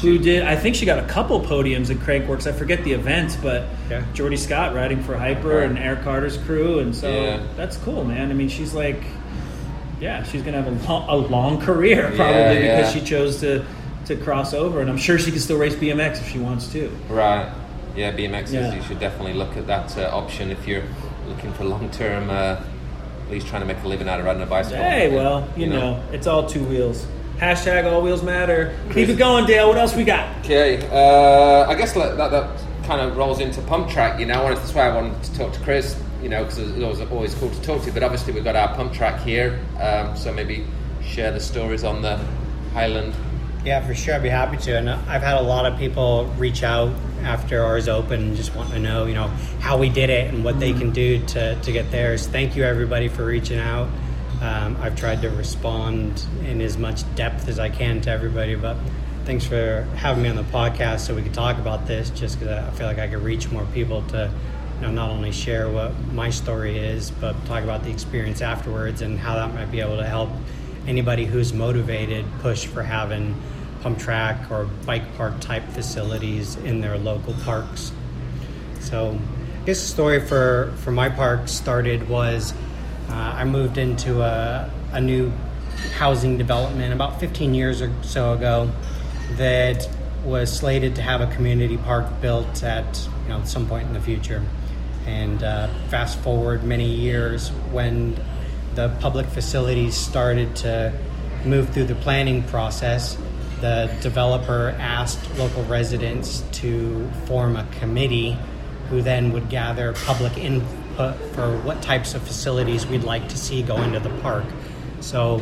[0.00, 2.46] who did I think she got a couple podiums at Crankworx.
[2.46, 4.02] I forget the events, but Yeah.
[4.14, 7.40] Jordy Scott riding for Hyper and Eric Carter's crew, and so Yeah.
[7.56, 8.30] that's cool, man.
[8.30, 9.02] I mean, she's like,
[10.00, 13.64] yeah, she's gonna have a long, a long career probably Yeah, because she chose to
[14.06, 16.90] to cross over, and I'm sure she can still race BMX if she wants to.
[17.08, 17.46] Right.
[17.94, 18.52] Yeah, BMXs.
[18.52, 18.74] Yeah.
[18.74, 20.82] You should definitely look at that uh, option if you're
[21.28, 22.28] looking for long term.
[22.28, 22.56] Uh,
[23.26, 24.78] at least trying to make a living out of riding a bicycle.
[24.82, 27.06] Hey, well, you, know, it's all two wheels.
[27.42, 28.72] Hashtag all wheels matter.
[28.92, 29.66] Keep it going, Dale.
[29.68, 30.32] What else we got?
[30.44, 34.20] Okay, uh, I guess that, that, that kind of rolls into pump track.
[34.20, 36.00] You know, I wanted, that's why I wanted to talk to Chris.
[36.22, 37.86] You know, because it was always cool to talk to.
[37.88, 40.64] you, But obviously, we've got our pump track here, um, so maybe
[41.02, 42.16] share the stories on the
[42.74, 43.12] Highland.
[43.64, 44.14] Yeah, for sure.
[44.14, 44.78] I'd be happy to.
[44.78, 48.70] And I've had a lot of people reach out after ours open and just want
[48.70, 49.26] to know, you know,
[49.58, 52.28] how we did it and what they can do to, to get theirs.
[52.28, 53.88] Thank you, everybody, for reaching out.
[54.42, 58.76] Um, I've tried to respond in as much depth as I can to everybody, but
[59.24, 62.58] thanks for having me on the podcast so we could talk about this just because
[62.58, 64.28] I feel like I could reach more people to
[64.80, 69.00] you know, not only share what my story is, but talk about the experience afterwards
[69.00, 70.28] and how that might be able to help
[70.88, 73.40] anybody who's motivated push for having
[73.80, 77.92] pump track or bike park type facilities in their local parks.
[78.80, 79.16] So,
[79.62, 82.52] I guess the story for, for my park started was
[83.12, 85.30] uh, I moved into a, a new
[85.96, 88.70] housing development about 15 years or so ago
[89.32, 89.86] that
[90.24, 94.00] was slated to have a community park built at you know some point in the
[94.00, 94.42] future.
[95.06, 98.16] And uh, fast forward many years when
[98.74, 100.92] the public facilities started to
[101.44, 103.18] move through the planning process,
[103.60, 108.38] the developer asked local residents to form a committee
[108.88, 113.38] who then would gather public input Uh, for what types of facilities we'd like to
[113.38, 114.44] see go into the park.
[115.00, 115.38] So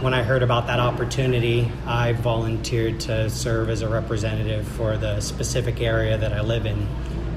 [0.00, 5.20] when I heard about that opportunity, I volunteered to serve as a representative for the
[5.20, 6.88] specific area that I live in.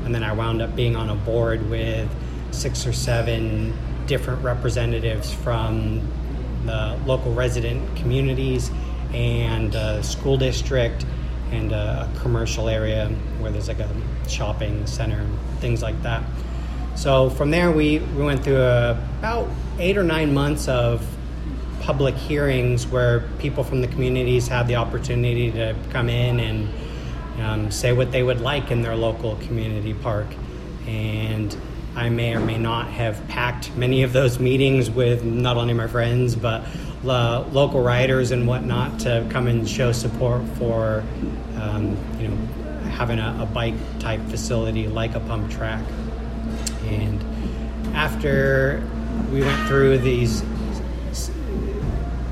[0.05, 2.09] And then I wound up being on a board with
[2.49, 6.01] six or seven different representatives from
[6.65, 8.71] the local resident communities
[9.13, 11.05] and a school district
[11.51, 13.07] and a commercial area
[13.39, 13.89] where there's like a
[14.27, 15.25] shopping center,
[15.59, 16.23] things like that.
[17.01, 21.03] So from there, we, we went through a, about eight or nine months of
[21.79, 26.69] public hearings where people from the communities had the opportunity to come in and
[27.41, 30.27] um, say what they would like in their local community park.
[30.85, 31.57] And
[31.95, 35.87] I may or may not have packed many of those meetings with not only my
[35.87, 36.63] friends but
[37.03, 41.03] uh, local riders and whatnot to come and show support for
[41.59, 42.37] um, you know
[42.91, 45.81] having a, a bike type facility like a pump track.
[46.91, 48.83] And after
[49.31, 50.43] we went through these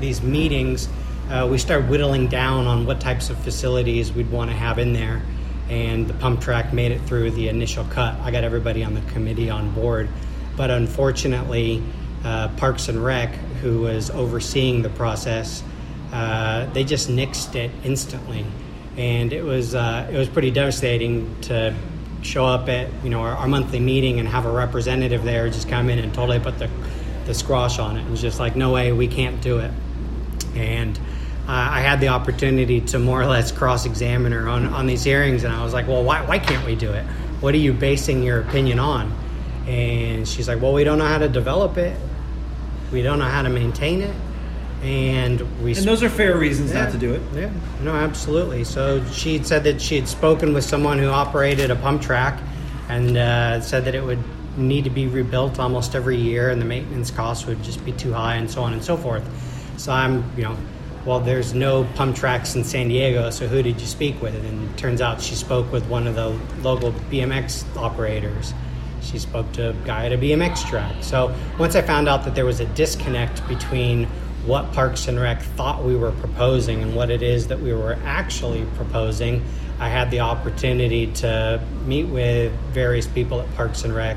[0.00, 0.88] these meetings,
[1.28, 4.92] uh, we started whittling down on what types of facilities we'd want to have in
[4.92, 5.22] there.
[5.68, 8.14] And the pump track made it through the initial cut.
[8.20, 10.08] I got everybody on the committee on board.
[10.56, 11.82] But unfortunately,
[12.24, 15.62] uh, Parks and Rec, who was overseeing the process,
[16.12, 18.44] uh, they just nixed it instantly,
[18.96, 21.74] and it was uh, it was pretty devastating to
[22.22, 25.68] show up at you know our, our, monthly meeting and have a representative there just
[25.68, 26.70] come in and totally put the
[27.26, 28.02] the squash on it.
[28.02, 29.72] It was just like no way we can't do it,
[30.54, 30.98] and.
[31.48, 35.02] Uh, I had the opportunity to more or less cross examine her on, on these
[35.02, 37.04] hearings, and I was like, Well, why, why can't we do it?
[37.40, 39.12] What are you basing your opinion on?
[39.66, 41.98] And she's like, Well, we don't know how to develop it,
[42.92, 44.14] we don't know how to maintain it,
[44.82, 47.20] and we and those are fair reasons yeah, not to do it.
[47.34, 47.50] Yeah,
[47.82, 48.64] no, absolutely.
[48.64, 52.40] So she said that she had spoken with someone who operated a pump track,
[52.88, 54.22] and uh, said that it would
[54.56, 58.12] need to be rebuilt almost every year, and the maintenance costs would just be too
[58.12, 59.22] high, and so on and so forth.
[59.76, 60.56] So I'm, you know,
[61.04, 64.34] well, there's no pump tracks in San Diego, so who did you speak with?
[64.34, 66.28] And it turns out she spoke with one of the
[66.62, 68.52] local BMX operators.
[69.00, 70.94] She spoke to a guy at a BMX track.
[71.00, 74.08] So once I found out that there was a disconnect between
[74.46, 77.98] what Parks and Rec thought we were proposing and what it is that we were
[78.04, 79.44] actually proposing,
[79.78, 84.16] I had the opportunity to meet with various people at Parks and Rec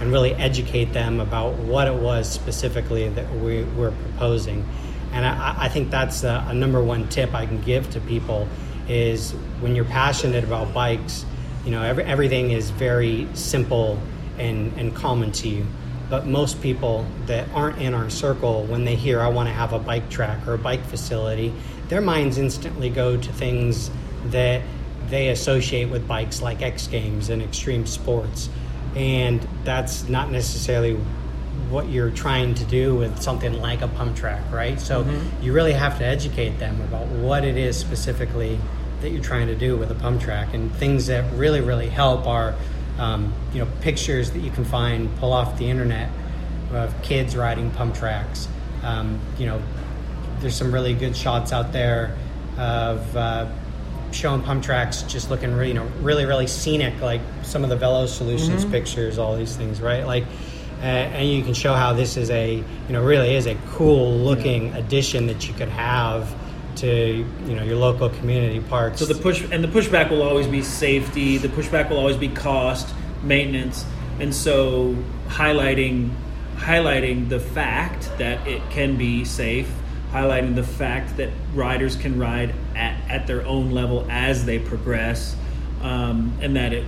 [0.00, 4.66] and really educate them about what it was specifically that we were proposing.
[5.12, 8.48] And I, I think that's a, a, number one tip I can give to people
[8.88, 11.26] is when you're passionate about bikes,
[11.64, 13.98] you know, every, everything is very simple
[14.38, 15.66] and, and common to you.
[16.10, 19.72] But most people that aren't in our circle, when they hear I want to have
[19.72, 21.54] a bike track or a bike facility,
[21.88, 23.90] their minds instantly go to things
[24.26, 24.62] that
[25.08, 28.48] they associate with bikes like X Games and extreme sports.
[28.96, 30.96] And that's not necessarily
[31.68, 34.80] what you're trying to do with something like a pump track, right?
[34.80, 35.44] So mm-hmm.
[35.44, 38.58] you really have to educate them about what it is specifically
[39.00, 40.52] that you're trying to do with a pump track.
[40.54, 42.54] And things that really, really help are
[43.00, 46.10] um, you know pictures that you can find pull off the internet
[46.72, 48.46] of kids riding pump tracks.
[48.84, 49.60] Um, you know,
[50.38, 52.16] there's some really good shots out there
[52.56, 53.50] of uh,
[54.12, 57.76] showing pump tracks just looking really, you know really really scenic, like some of the
[57.76, 58.70] Velo Solutions mm-hmm.
[58.70, 60.06] pictures, all these things, right?
[60.06, 60.24] Like.
[60.80, 64.16] Uh, and you can show how this is a, you know, really is a cool
[64.16, 64.78] looking yeah.
[64.78, 66.34] addition that you could have
[66.80, 68.98] to you know your local community parks.
[68.98, 71.36] So the push and the pushback will always be safety.
[71.36, 73.84] The pushback will always be cost, maintenance,
[74.18, 74.96] and so
[75.28, 76.10] highlighting
[76.56, 79.70] highlighting the fact that it can be safe,
[80.12, 85.36] highlighting the fact that riders can ride at, at their own level as they progress,
[85.82, 86.84] um, and that it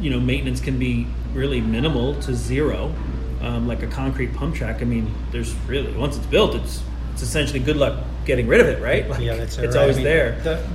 [0.00, 2.94] you know maintenance can be really minimal to zero.
[3.40, 4.82] Um, like a concrete pump track.
[4.82, 8.66] I mean, there's really once it's built, it's it's essentially good luck getting rid of
[8.68, 9.08] it, right?
[9.08, 9.80] Like, yeah, that's it's right.
[9.80, 10.40] always I mean, there.
[10.42, 10.66] The,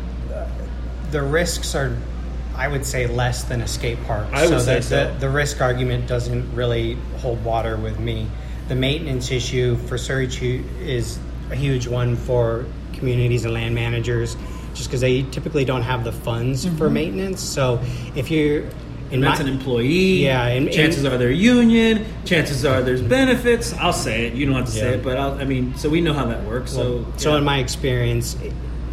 [1.12, 1.96] the risks are,
[2.56, 4.28] I would say, less than a skate park.
[4.32, 5.14] I would so say the, so.
[5.14, 8.28] The, the risk argument doesn't really hold water with me.
[8.68, 10.28] The maintenance issue for Surrey
[10.82, 11.20] is
[11.52, 14.36] a huge one for communities and land managers
[14.74, 16.78] just because they typically don't have the funds mm-hmm.
[16.78, 17.42] for maintenance.
[17.42, 17.80] So
[18.16, 18.70] if you
[19.12, 20.24] and that's an employee.
[20.24, 22.06] Yeah, and, chances and, are they're union.
[22.26, 23.74] Chances are there's benefits.
[23.74, 24.34] I'll say it.
[24.34, 24.82] You don't have to yeah.
[24.82, 26.76] say it, but I'll, i mean, so we know how that works.
[26.76, 28.38] Well, so, so in my experience,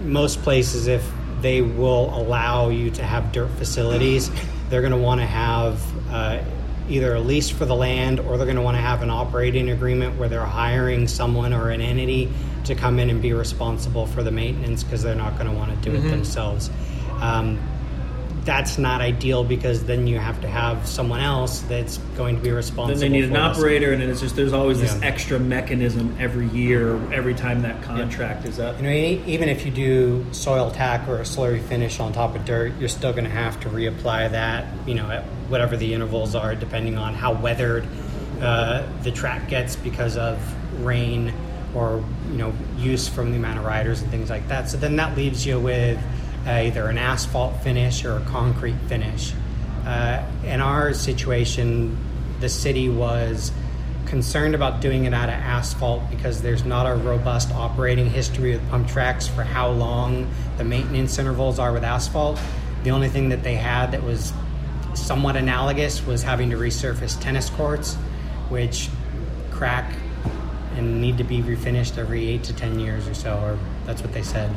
[0.05, 4.31] most places, if they will allow you to have dirt facilities,
[4.69, 5.81] they're going to want to have
[6.13, 6.43] uh,
[6.89, 9.71] either a lease for the land, or they're going to want to have an operating
[9.71, 12.31] agreement where they're hiring someone or an entity
[12.65, 15.71] to come in and be responsible for the maintenance because they're not going to want
[15.71, 16.07] to do mm-hmm.
[16.07, 16.71] it themselves.
[17.21, 17.59] Um,
[18.45, 22.51] that's not ideal because then you have to have someone else that's going to be
[22.51, 22.99] responsible.
[22.99, 24.87] Then they need an operator, and then it's just there's always yeah.
[24.87, 28.51] this extra mechanism every year, every time that contract yeah.
[28.51, 28.77] is up.
[28.79, 32.45] You know, even if you do soil tack or a slurry finish on top of
[32.45, 34.67] dirt, you're still going to have to reapply that.
[34.87, 37.87] You know, at whatever the intervals are, depending on how weathered
[38.41, 40.39] uh, the track gets because of
[40.85, 41.33] rain
[41.75, 44.69] or you know use from the amount of riders and things like that.
[44.69, 46.03] So then that leaves you with
[46.47, 49.33] either an asphalt finish or a concrete finish.
[49.87, 51.97] Uh, in our situation,
[52.41, 53.53] the city was
[54.07, 58.69] concerned about doing it out of asphalt because there's not a robust operating history with
[58.69, 62.39] pump tracks for how long the maintenance intervals are with asphalt.
[62.85, 64.33] The only thing that they had that was
[64.95, 67.95] somewhat analogous was having to resurface tennis courts,
[68.51, 68.91] which
[69.51, 69.95] crack
[70.77, 74.13] and need to be refinished every eight to ten years or so, or that's what
[74.13, 74.55] they said.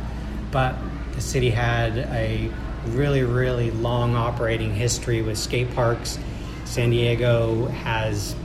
[0.52, 0.76] But
[1.16, 2.52] the city had a
[2.88, 6.20] really, really long operating history with skate parks.
[6.66, 8.36] San Diego has,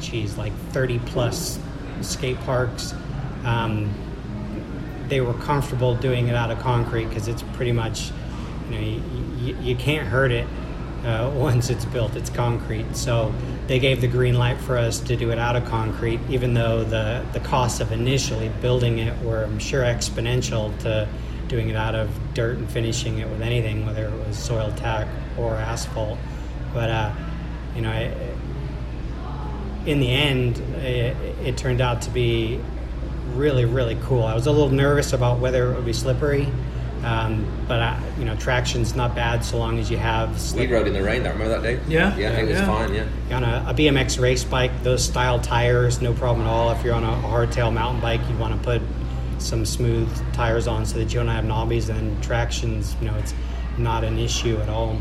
[0.00, 1.58] geez, like 30 plus
[2.00, 2.94] skate parks.
[3.44, 3.92] Um,
[5.08, 8.10] they were comfortable doing it out of concrete because it's pretty much,
[8.70, 9.02] you know,
[9.38, 10.46] you, you, can't hurt it.
[11.04, 12.14] uh, once it's built.
[12.14, 12.94] It's concrete.
[12.96, 13.34] So
[13.66, 16.84] they gave the green light for us to do it out of concrete, even though
[16.84, 21.08] the, the costs of initially building it were, I'm sure, exponential to
[21.48, 25.06] doing it out of dirt and finishing it with anything, whether it was soil tack
[25.38, 26.18] or asphalt.
[26.72, 27.12] But, uh,
[27.74, 28.16] you know, it,
[29.86, 32.60] in the end, it, it turned out to be
[33.34, 34.24] really, really cool.
[34.24, 36.48] I was a little nervous about whether it would be slippery.
[37.02, 40.52] Um, but I, you know, traction's not bad so long as you have.
[40.54, 41.22] We rode in the rain.
[41.22, 41.80] That remember that day?
[41.88, 42.14] Yeah.
[42.18, 42.66] yeah, it was Yeah.
[42.66, 42.92] fine.
[42.94, 46.70] Yeah, On a, a BMX race bike, those style tires, no problem at all.
[46.72, 48.82] If you're on a hardtail mountain bike, you want to put
[49.40, 52.96] some smooth tires on so that you don't have knobbies and tractions.
[53.00, 53.34] You know, it's
[53.78, 54.96] not an issue at all.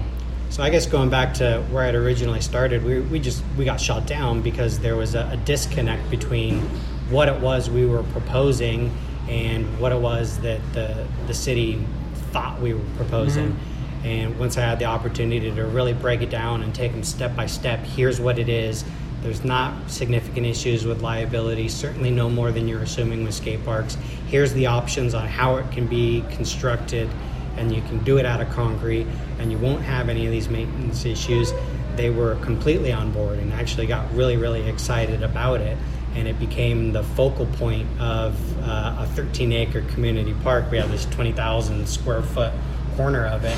[0.50, 3.80] So I guess going back to where I'd originally started, we, we just we got
[3.80, 6.62] shot down because there was a, a disconnect between
[7.10, 8.92] what it was we were proposing
[9.28, 11.84] and what it was that the the city
[12.32, 13.52] thought we were proposing.
[13.52, 14.08] Mm-hmm.
[14.08, 17.36] And once I had the opportunity to really break it down and take them step
[17.36, 18.86] by step, here's what it is.
[19.22, 23.96] There's not significant issues with liability, certainly no more than you're assuming with skate parks.
[24.28, 27.10] Here's the options on how it can be constructed,
[27.58, 29.08] and you can do it out of concrete,
[29.40, 31.52] and you won't have any of these maintenance issues.
[31.96, 35.78] They were completely on board and actually got really, really excited about it.
[36.16, 40.72] And it became the focal point of uh, a 13 acre community park.
[40.72, 42.54] We have this 20,000 square foot
[42.96, 43.58] corner of it,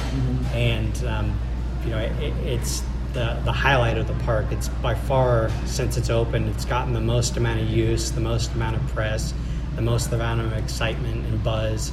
[0.53, 1.39] and um,
[1.83, 4.45] you know it, it's the the highlight of the park.
[4.51, 8.53] It's by far since it's opened, it's gotten the most amount of use, the most
[8.53, 9.33] amount of press,
[9.75, 11.91] the most amount of excitement and buzz.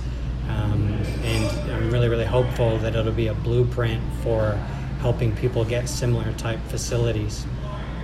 [0.48, 4.52] Um, and I'm really really hopeful that it'll be a blueprint for
[5.00, 7.46] helping people get similar type facilities.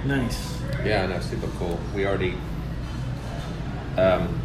[0.05, 0.61] Nice.
[0.85, 1.81] yeah, no, super cool.
[1.94, 2.35] We already
[3.96, 4.40] um,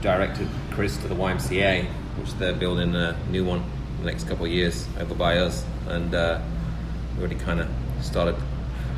[0.00, 1.86] directed Chris to the YMCA,
[2.18, 5.64] which they're building a new one in the next couple of years over by us,
[5.88, 6.40] and uh,
[7.16, 7.68] we already kind of
[8.00, 8.36] started,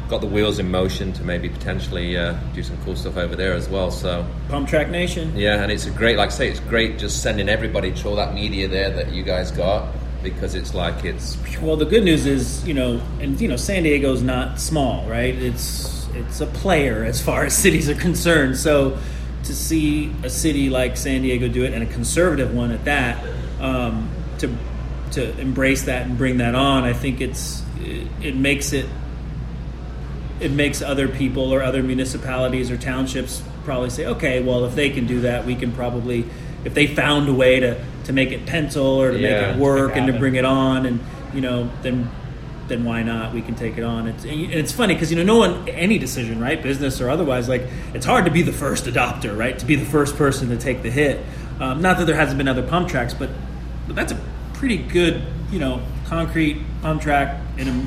[0.09, 3.55] got the wheels in motion to maybe potentially uh, do some cool stuff over there
[3.55, 3.91] as well.
[3.91, 4.27] So.
[4.49, 5.37] Pump Track Nation.
[5.37, 8.17] Yeah, and it's a great, like I say, it's great just sending everybody to all
[8.17, 9.89] that media there that you guys got
[10.23, 13.83] because it's like it's Well, the good news is, you know, and you know, San
[13.83, 15.35] Diego's not small, right?
[15.35, 18.57] It's it's a player as far as cities are concerned.
[18.57, 18.99] So
[19.45, 23.25] to see a city like San Diego do it and a conservative one at that,
[23.61, 24.55] um, to
[25.13, 28.87] to embrace that and bring that on, I think it's it, it makes it
[30.41, 34.91] it makes other people or other municipalities or townships probably say, okay, well, if they
[34.91, 36.25] can do that, we can probably,
[36.65, 39.61] if they found a way to, to make it pencil or to Yeah, make it
[39.61, 41.01] work and to bring it on, and
[41.35, 42.11] you know, then
[42.69, 43.35] then why not?
[43.35, 44.07] We can take it on.
[44.07, 47.49] It's and it's funny because you know, no one any decision, right, business or otherwise,
[47.49, 47.63] like
[47.95, 50.83] it's hard to be the first adopter, right, to be the first person to take
[50.83, 51.25] the hit.
[51.61, 53.29] Um, not that there hasn't been other pump tracks, but
[53.87, 54.21] but that's a
[54.55, 57.87] pretty good, you know, concrete pump track in a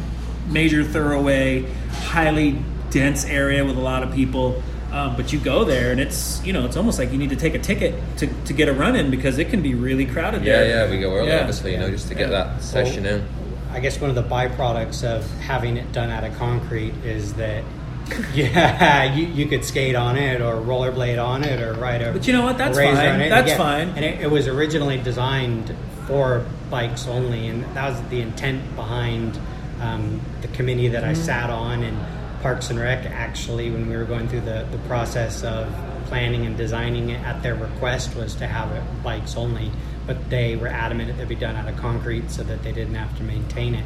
[0.51, 2.57] major thoroughway, highly
[2.89, 4.61] dense area with a lot of people.
[4.91, 7.35] Um, but you go there and it's you know it's almost like you need to
[7.35, 10.43] take a ticket to, to get a run in because it can be really crowded
[10.43, 10.69] yeah, there.
[10.69, 10.83] yeah.
[10.85, 11.39] yeah, We go early, Yeah.
[11.39, 13.25] obviously, you know, just to get that session in.
[13.71, 17.63] I guess one of the byproducts of having it done out of concrete is that
[18.35, 22.11] yeah, you, you could skate on it or rollerblade on it or ride a.
[22.11, 22.59] But you know what?
[22.59, 22.95] That's fine.
[22.95, 23.29] on it.
[23.29, 23.89] That's Yeah, fine.
[23.89, 25.75] And it, it was originally designed
[26.13, 29.39] for bikes only, and that was the intent behind
[29.81, 31.09] um, the committee that Mm-hmm.
[31.09, 31.97] I sat on and
[32.43, 33.07] Parks and Rec.
[33.07, 35.67] Actually, when we were going through the, the process of
[36.05, 39.71] planning and designing it, at their request was to have it bikes only,
[40.05, 42.93] but they were adamant it would be done out of concrete so that they didn't
[42.93, 43.85] have to maintain it.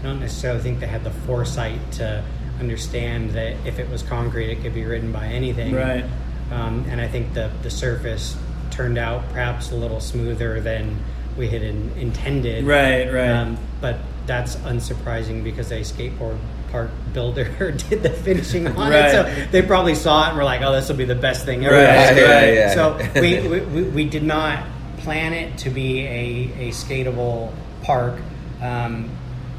[0.00, 2.22] I don't necessarily think they had the foresight to
[2.60, 5.74] understand that if it was concrete, it could be ridden by anything.
[5.74, 6.04] Right.
[6.52, 8.36] Um, and I think the the surface
[8.70, 11.02] turned out perhaps a little smoother than
[11.36, 12.64] we had in, intended.
[12.64, 13.30] Right, right.
[13.30, 16.38] Um, but that's unsurprising because a skateboard
[16.70, 19.06] park builder did the finishing on Right.
[19.06, 21.44] it, so they probably saw it and were like, "Oh, this will be the best
[21.44, 22.74] thing ever." Right, Yeah, yeah.
[22.74, 24.64] So we, we, we, we did not
[24.98, 28.18] plan it to be a, a skatable park,
[28.62, 29.10] um,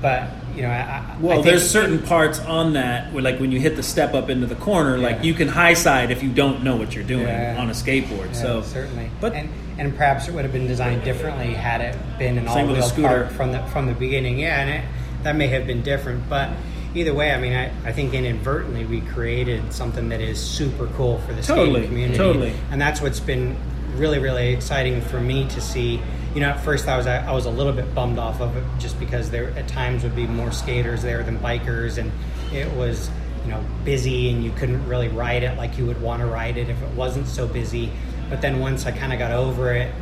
[0.06, 3.60] but you know, I, Well, I there's certain parts on that where, like, when you
[3.60, 6.64] hit the step up into the corner, like you can high side if you don't
[6.64, 7.58] know what you're doing Yeah.
[7.60, 8.28] on a skateboard.
[8.28, 11.98] Yeah, so certainly, but and and perhaps it would have been designed differently had it
[12.20, 13.08] been an all-wheel scooter.
[13.08, 14.38] park from the from the beginning.
[14.40, 14.86] Yeah, and it,
[15.24, 16.50] that may have been different, but
[16.94, 21.18] either way, I mean, I, I think inadvertently we created something that is super cool
[21.26, 22.54] for the Totally, skating community, totally.
[22.72, 23.58] and that's what's been
[23.98, 26.00] really really exciting for me to see.
[26.36, 28.64] You know, at first I was I was a little bit bummed off of it
[28.78, 32.12] just because there at times would be more skaters there than bikers, and
[32.54, 33.10] it was
[33.46, 36.58] you know busy and you couldn't really ride it like you would want to ride
[36.58, 37.90] it if it wasn't so busy.
[38.30, 39.94] But then once I kind of got over it,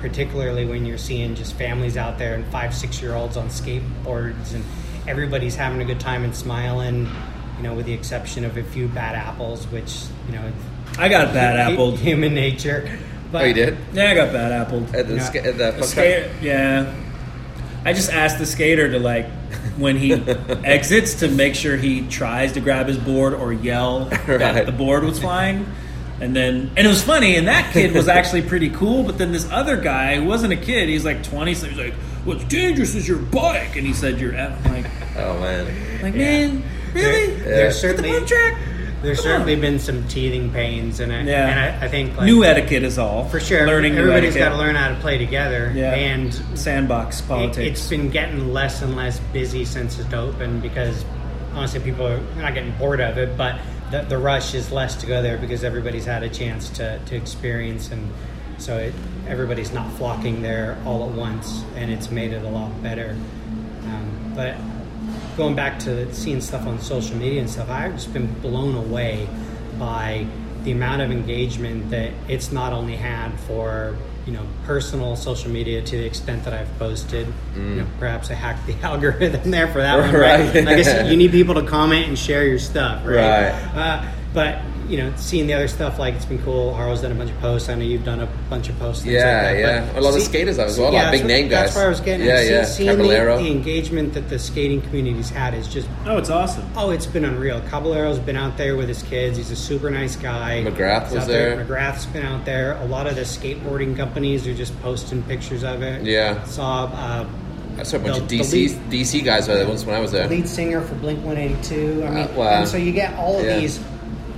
[0.00, 4.54] particularly when you're seeing just families out there and five six year olds on skateboards
[4.54, 4.64] and
[5.08, 7.08] everybody's having a good time and smiling.
[7.56, 10.52] You know, with the exception of a few bad apples, which you know,
[10.98, 11.96] I got bad appled.
[11.98, 12.98] human nature.
[13.32, 14.94] But Oh, you did Yeah, I got bad appled.
[14.94, 15.22] at the, Yeah.
[15.22, 16.92] ska- at the The skater, yeah.
[17.84, 19.26] I just asked the skater to like
[19.78, 20.12] when he
[20.64, 25.04] exits to make sure he tries to grab his board or yell that the board
[25.04, 25.66] was flying.
[26.20, 29.04] And then, and it was funny, and that kid was actually pretty cool.
[29.04, 31.94] But then this other guy, who wasn't a kid, he's like 20, so he's like,
[32.24, 33.76] What's dangerous is your bike.
[33.76, 34.66] And he said, You're F.
[34.66, 36.02] I'm like, Oh man.
[36.02, 36.62] like man,
[36.92, 37.32] really?
[37.38, 37.44] Yeah.
[37.44, 38.58] there's the certainly pump track?
[39.02, 41.48] There's certainly been some teething pains, and I, Yeah.
[41.48, 43.24] and I, I think like, New etiquette is all.
[43.28, 43.66] for sure.
[43.66, 45.94] Learning everybody's got to learn how to play together, Yeah.
[45.94, 47.58] and Sandbox it, politics.
[47.80, 51.04] it's been getting less and less busy since it's open because
[51.54, 53.58] honestly, people are not getting bored of it, but
[53.90, 57.16] the, the rush is less to go there because everybody's had a chance to, to
[57.16, 58.08] experience, and
[58.58, 58.94] so it,
[59.26, 63.16] everybody's not flocking there all at once, and it's made it a lot better.
[63.84, 64.54] Um, but
[65.36, 69.28] going back to seeing stuff on social media and stuff, I've just been blown away
[69.78, 70.26] by
[70.64, 75.80] the amount of engagement that it's not only had for you know personal social media
[75.82, 77.26] to the extent that I've posted.
[77.56, 80.12] You know, perhaps I hacked the algorithm there for that one.
[80.12, 80.54] Right?
[80.54, 80.68] Right.
[80.68, 83.50] I guess you need people to comment and share your stuff, right?
[83.50, 83.74] Right.
[83.74, 84.60] Uh, but
[84.90, 86.74] you know, seeing the other stuff like it's been cool.
[86.74, 87.68] Harlow's done a bunch of posts.
[87.68, 89.04] I know you've done a bunch of posts.
[89.04, 89.92] things Yeah, like that, yeah.
[89.92, 91.70] but A lot of see- skaters have as well, like that's big what- name That's
[91.70, 91.76] guys.
[91.76, 92.26] where I was getting.
[92.26, 92.42] Yeah, at.
[92.44, 92.64] See- yeah.
[92.64, 96.64] Seeing the, the engagement that the skating community's had is just oh, it's awesome.
[96.76, 97.60] Oh, it's been unreal.
[97.70, 99.38] Caballero's been out there with his kids.
[99.38, 100.64] He's a super nice guy.
[100.66, 101.64] McGrath He's was out there.
[101.64, 102.76] McGrath's been out there.
[102.82, 106.02] A lot of the skateboarding companies are just posting pictures of it.
[106.04, 106.42] Yeah.
[106.44, 107.26] Saw uh,
[107.78, 110.10] I saw a bunch The- of DC lead- DC guys there once when I was
[110.12, 110.26] there.
[110.28, 112.04] lead singer for Blink 182.
[112.04, 112.48] I mean, Uh, wow.
[112.60, 113.58] and so you get all of Yeah.
[113.60, 113.78] these,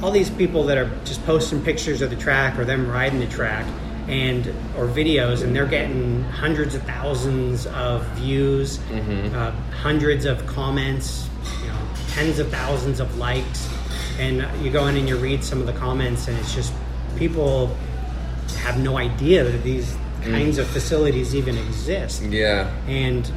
[0.02, 3.26] all these people that are just posting pictures of the track or them riding the
[3.28, 3.66] track,
[4.08, 9.34] and or videos, and they're getting hundreds of thousands of views, Mm-hmm.
[9.34, 11.28] uh, hundreds of comments,
[11.60, 11.78] you know,
[12.08, 13.68] tens of thousands of likes,
[14.18, 16.72] and you go in and you read some of the comments, and it's just
[17.16, 17.74] people
[18.58, 22.22] have no idea that these kinds of facilities even exist.
[22.22, 22.70] Yeah.
[22.86, 23.30] And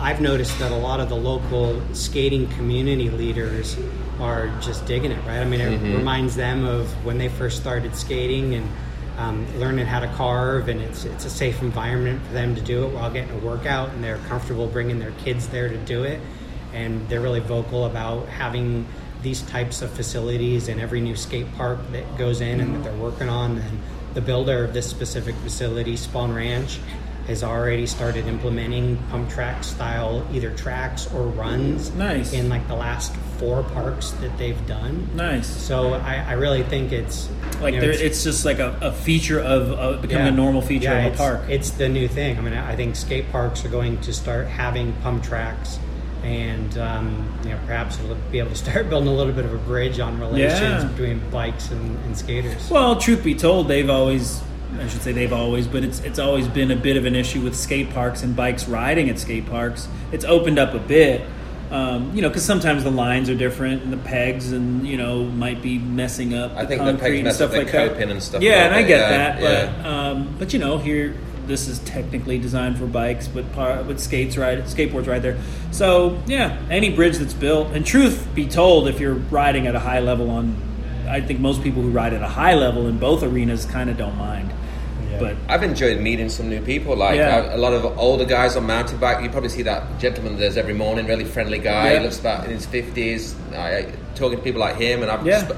[0.00, 3.76] I've noticed that a lot of the local skating community leaders
[4.20, 5.38] are just digging it, right?
[5.38, 8.68] I mean, it reminds them of when they first started skating and
[9.18, 12.84] um, learning how to carve, and it's it's a safe environment for them to do
[12.86, 16.20] it while getting a workout, and they're comfortable bringing their kids there to do it,
[16.72, 18.86] and they're really vocal about having
[19.22, 23.02] these types of facilities in every new skate park that goes in and that they're
[23.02, 23.58] working on.
[23.58, 23.80] And
[24.14, 26.78] the builder of this specific facility, Spohn Ranch,
[27.26, 32.32] has already started implementing pump track style either tracks or runs Nice.
[32.32, 35.08] in like the last four parks that they've done.
[35.14, 35.46] Nice.
[35.46, 37.28] So I, I really think it's
[37.60, 40.32] Like you know, there, it's, just like a, a feature of uh, becoming yeah.
[40.32, 41.42] a normal feature Yeah, of a park.
[41.48, 42.36] It's the new thing.
[42.36, 45.78] I mean, I think skate parks are going to start having pump tracks,
[46.24, 49.54] and um, you know, perhaps we'll be able to start building a little bit of
[49.54, 50.88] a bridge on relations Yeah.
[50.88, 52.68] between bikes and, and skaters.
[52.70, 54.42] Well, truth be told, they've always.
[54.78, 57.40] I should say they've always, but it's it's always been a bit of an issue
[57.40, 59.88] with skate parks and bikes riding at skate parks.
[60.12, 61.22] It's opened up a bit,
[61.70, 65.24] um, you know, because sometimes the lines are different and the pegs and you know
[65.24, 66.52] might be messing up.
[66.56, 67.88] I the think the pegs concrete and mess stuff up the like that.
[67.90, 69.82] coping and stuff Yeah, like and I get yeah, that, yeah.
[69.82, 71.14] but um, but you know here
[71.46, 75.38] this is technically designed for bikes, but par, with skates right, skateboards right there.
[75.70, 77.68] So yeah, any bridge that's built.
[77.72, 80.56] And truth be told, if you're riding at a high level on,
[81.08, 83.96] I think most people who ride at a high level in both arenas kind of
[83.96, 84.52] don't mind.
[85.18, 86.96] But I've enjoyed meeting some new people.
[86.96, 87.54] Like Yeah.
[87.54, 89.22] a lot of older guys on mountain bike.
[89.22, 91.92] You probably see that gentleman there's every morning, really friendly guy.
[91.92, 91.98] Yeah.
[91.98, 93.34] He looks about in his fifties.
[93.54, 95.40] I, I- talking to people like him, and I've Yeah.
[95.42, 95.52] just,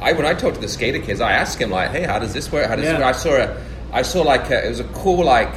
[0.00, 2.32] I when I talk to the skater kids, I ask him like, "Hey, how does
[2.32, 2.66] this work?
[2.66, 2.92] How does Yeah.
[2.92, 3.56] this work?" I saw a,
[3.92, 5.50] I saw like a, it was a cool like.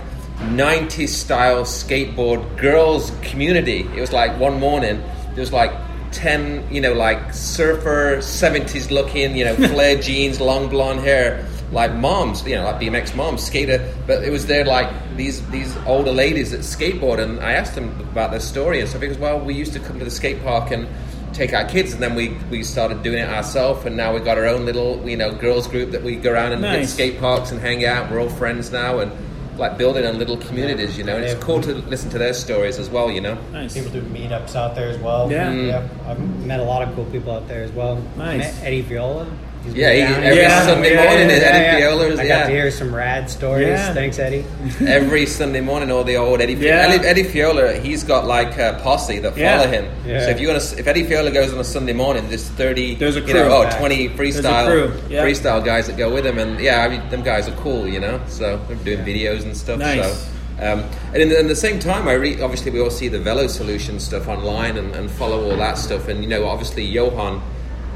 [0.56, 3.88] 90s style skateboard girls community.
[3.95, 4.99] It was like one morning,
[5.36, 5.72] there was like
[6.14, 11.94] 10, you know, like surfer, 70s looking, you know, flare jeans, long blonde hair, like
[11.96, 13.94] moms, you know, like BMX moms, skater.
[14.08, 17.20] But it was there like these these older ladies that skateboard.
[17.20, 20.00] And I asked them about their story and stuff because, well, we used to come
[20.00, 20.88] to the skate park and
[21.34, 24.38] take our kids and then we, we started doing it ourselves and now we've got
[24.38, 26.94] our own little you know girls group that we go around and hit Nice.
[26.94, 29.10] skate parks and hang out we're all friends now and
[29.58, 32.78] like building on little communities you know and it's cool to listen to their stories
[32.80, 33.74] as well you know nice.
[33.74, 35.32] People do meetups out there as well.
[35.32, 35.54] Yeah.
[35.54, 35.88] yeah.
[36.06, 37.96] I've met a lot of cool people out there as well.
[38.18, 38.40] Nice.
[38.40, 39.26] Met Eddie Fiola.
[39.66, 40.49] He's Yeah, he- every here.
[40.49, 42.39] Sunday morning is Eddie Fiola's, I yeah.
[42.39, 43.68] got to hear some rad stories.
[43.68, 43.93] Yeah.
[43.93, 44.43] Thanks, Eddie.
[44.88, 46.88] every Sunday morning all the old Eddie Yeah.
[46.89, 49.57] Eddie, Eddie Fiola he's got like a posse that Yeah.
[49.59, 50.26] follow him Yeah.
[50.26, 52.95] so if you want to if Eddie Fiola goes on a Sunday morning there's 30
[52.95, 53.72] There's a you know, crew.
[53.76, 55.24] oh 20 freestyle crew, yeah.
[55.24, 57.99] freestyle guys that go with him and yeah I mean them guys are cool you
[57.99, 60.03] know so they're doing videos and stuff Nice.
[60.03, 60.28] so
[60.62, 60.84] Um,
[61.14, 63.99] and in the, in the same time, I re- obviously we all see the Velosolution
[63.99, 66.07] stuff online and, and follow all that stuff.
[66.07, 67.41] And you know, obviously Johan,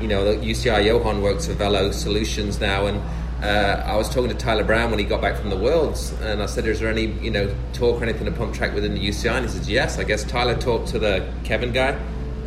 [0.01, 3.01] you know, UCI Johan works for Velo Solutions now, and
[3.43, 6.41] uh, I was talking to Tyler Brown when he got back from the Worlds, and
[6.41, 8.99] I said, "Is there any you know talk or anything to pump track within the
[9.07, 11.97] UCI?" And he says, "Yes." I guess Tyler talked to the Kevin guy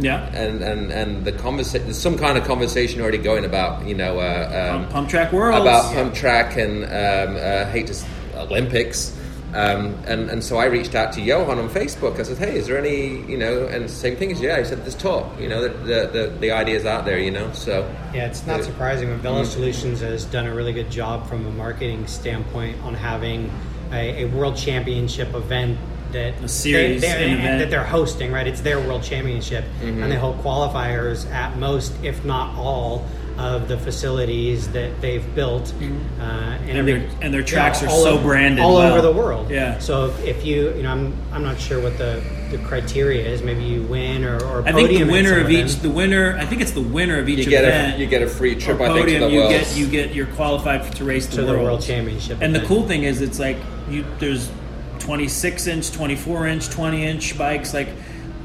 [0.00, 0.28] Yeah.
[0.34, 4.18] and and and the conversation there's some kind of conversation already going about you know
[4.18, 5.60] uh, um, Pump, pump track worlds.
[5.60, 7.94] about pump track and um, uh, hate to
[8.36, 9.14] Olympics.
[9.58, 12.20] Um, and, and so I reached out to Johan on Facebook.
[12.20, 14.82] I said, "Hey, is there any, you know?" And same thing as yeah, he said,
[14.84, 17.80] "There's talk, you know, the the, the, the ideas out there, you know." So
[18.14, 19.46] Yeah, it's not Uh, surprising when Velo mm.
[19.46, 23.50] Solutions has done a really good job from a marketing standpoint on having
[23.92, 25.76] a, a world championship event
[26.12, 27.58] that A series, they, they- an event.
[27.60, 28.30] that they're hosting.
[28.30, 30.02] Right, it's their world championship, Mm-hmm.
[30.02, 33.04] and they hold qualifiers at most, if not all,
[33.38, 35.72] of the facilities that they've built.
[35.72, 36.76] Uh, Mm-hmm.
[36.76, 38.92] And their- and their tracks are so over- branded all well.
[38.92, 39.50] over the world.
[39.50, 39.78] Yeah.
[39.78, 43.42] So if, if you, you know, I'm I'm not sure what the, the criteria is.
[43.42, 46.36] Maybe you win or, or I think the podium winner some of each, the winner,
[46.36, 47.96] I think it's the winner of each you get event.
[47.96, 49.50] a you get a free trip, or I think, to podium, the you world.
[49.50, 51.64] get you get you're qualified to race the to the world.
[51.64, 52.38] world championship.
[52.42, 53.56] And the cool thing is, it's like
[53.88, 54.50] you there's
[54.98, 57.88] 26 inch, 24 inch, 20 inch bikes, like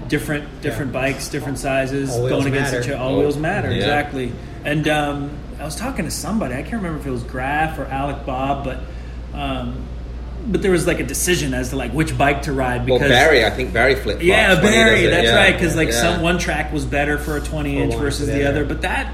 [0.07, 2.83] different different bikes, different sizes, All going against matter.
[2.85, 3.03] each other.
[3.03, 3.77] All wheels matter, yeah.
[3.77, 4.31] exactly.
[4.65, 6.55] And um, I was talking to somebody.
[6.55, 8.79] I can't remember if it was Graf or Alec Bob, but.
[9.33, 9.87] Um,
[10.45, 13.11] but there was like a decision as to like which bike to ride well, because
[13.11, 15.05] Barry, I think Barry flip yeah, Barry.
[15.05, 15.35] That's yeah.
[15.35, 15.53] right.
[15.53, 16.01] Because like Yeah.
[16.01, 19.13] some one track was better for a twenty inch versus the the other, but that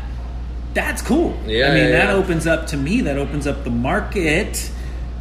[0.73, 1.37] that's cool.
[1.45, 3.01] Yeah, I mean yeah, that opens up to me.
[3.01, 4.71] That opens up the market.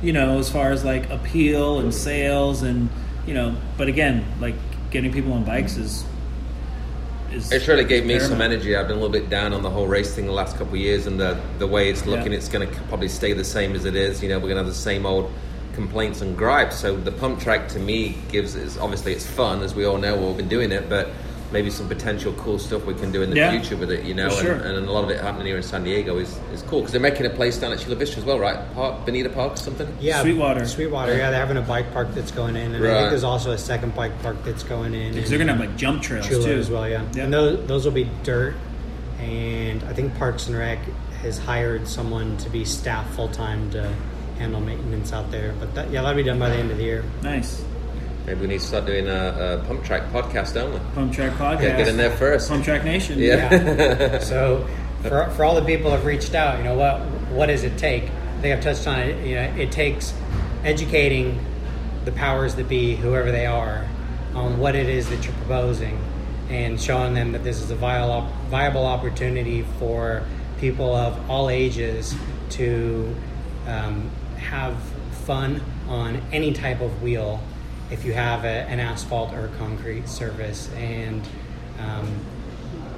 [0.02, 2.88] You know, as far as like appeal and sales and
[3.26, 4.54] you know, but again, like
[4.90, 6.04] getting people on bikes is
[7.46, 8.30] is It really gave me paramount.
[8.32, 8.76] some energy.
[8.76, 10.80] I've been a little bit down on the whole race thing the last couple of
[10.80, 12.38] years, and the the way it's looking, Yeah.
[12.38, 14.22] it's going to probably stay the same as it is.
[14.22, 15.30] You know, we're going to have the same old
[15.74, 16.76] complaints and gripes.
[16.76, 20.16] So the pump track to me gives is obviously it's fun, as we all know.
[20.16, 21.10] We've all been doing it, but
[21.50, 23.50] maybe some potential cool stuff we can do in the Yeah.
[23.50, 24.04] future with it.
[24.04, 24.54] You know, For sure.
[24.54, 26.92] and, and a lot of it happening here in San Diego is, is cool because
[26.92, 28.58] they're making a place down at Chula Vista as well, right?
[28.74, 29.88] Park, Bonita Park, something.
[30.00, 30.66] Yeah, Sweetwater.
[30.66, 31.16] Sweetwater.
[31.16, 33.58] Yeah, they're having a bike park that's going in, and I think there's also a
[33.58, 35.14] second bike park that's going in.
[35.14, 36.86] because they're gonna have like jump trails Chula too as well.
[36.88, 37.24] Yeah, Yeah.
[37.24, 38.54] and those those will be dirt.
[39.20, 40.78] And I think Parks and Rec
[41.22, 43.92] has hired someone to be staff full time to
[44.38, 45.54] handle maintenance out there.
[45.58, 47.04] But that, yeah, that'll be done by the end of the year.
[47.22, 47.64] Nice
[48.28, 50.78] Maybe we need to start doing a, a pump track podcast only.
[50.94, 51.62] pump track podcast.
[51.62, 52.50] Yeah, get in there first.
[52.50, 53.18] Pump track nation.
[53.18, 54.18] Yeah.
[54.22, 54.68] so
[55.00, 57.00] for, for all the people who've reached out, you know what
[57.30, 58.02] what does it take?
[58.02, 59.26] I think I've touched on it.
[59.26, 60.12] You know, it takes
[60.62, 61.42] educating
[62.04, 63.88] the powers that be, whoever they are,
[64.34, 65.98] on what it is that you're proposing,
[66.50, 70.22] and showing them that this is a viable viable opportunity for
[70.60, 72.14] people of all ages
[72.50, 73.16] to
[73.66, 74.76] um, have
[75.24, 77.40] fun on any type of wheel
[77.90, 81.26] if you have a, an asphalt or concrete surface and
[81.78, 82.20] um,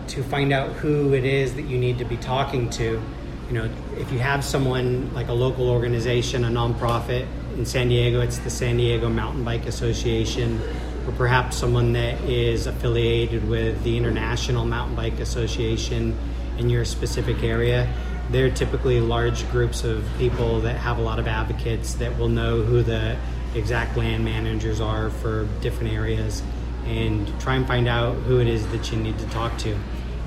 [0.08, 3.00] to find out who it is that you need to be talking to.
[3.48, 8.20] You know, if you have someone like a local organization, a nonprofit in San Diego,
[8.20, 10.60] it's the San Diego Mountain Bike Association,
[11.06, 16.16] or perhaps someone that is affiliated with the International Mountain Bike Association
[16.58, 17.92] in your specific area.
[18.30, 22.62] They're typically large groups of people that have a lot of advocates that will know
[22.62, 23.16] who the
[23.54, 26.42] exact land managers are for different areas
[26.86, 29.76] and try and find out who it is that you need to talk to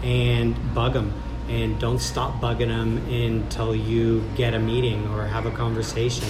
[0.03, 1.13] and bug them
[1.47, 6.27] and don't stop bugging them until you get a meeting or have a conversation.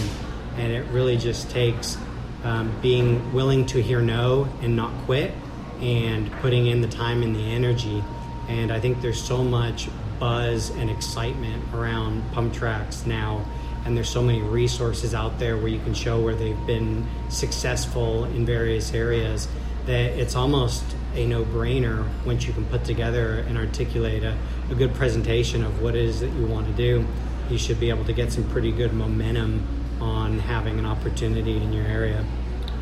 [0.57, 1.97] And it really just takes
[2.43, 5.33] um, being willing to hear no and not quit
[5.81, 8.03] and putting in the time and the energy.
[8.47, 9.87] And i think there's so much
[10.19, 13.45] buzz and excitement around pump tracks now
[13.85, 18.25] and there's so many resources out there where you can show where they've been successful
[18.25, 19.47] in various areas
[19.85, 20.83] that it's almost
[21.15, 24.37] a no-brainer once you can put together and articulate a,
[24.71, 27.05] a good presentation of what it is that you want to do
[27.49, 29.61] you should be able to get some pretty good momentum
[29.99, 32.25] on having an opportunity in your area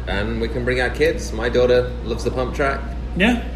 [0.07, 1.31] and we can bring our kids.
[1.31, 2.81] My daughter loves the pump track.
[3.15, 3.47] Yeah.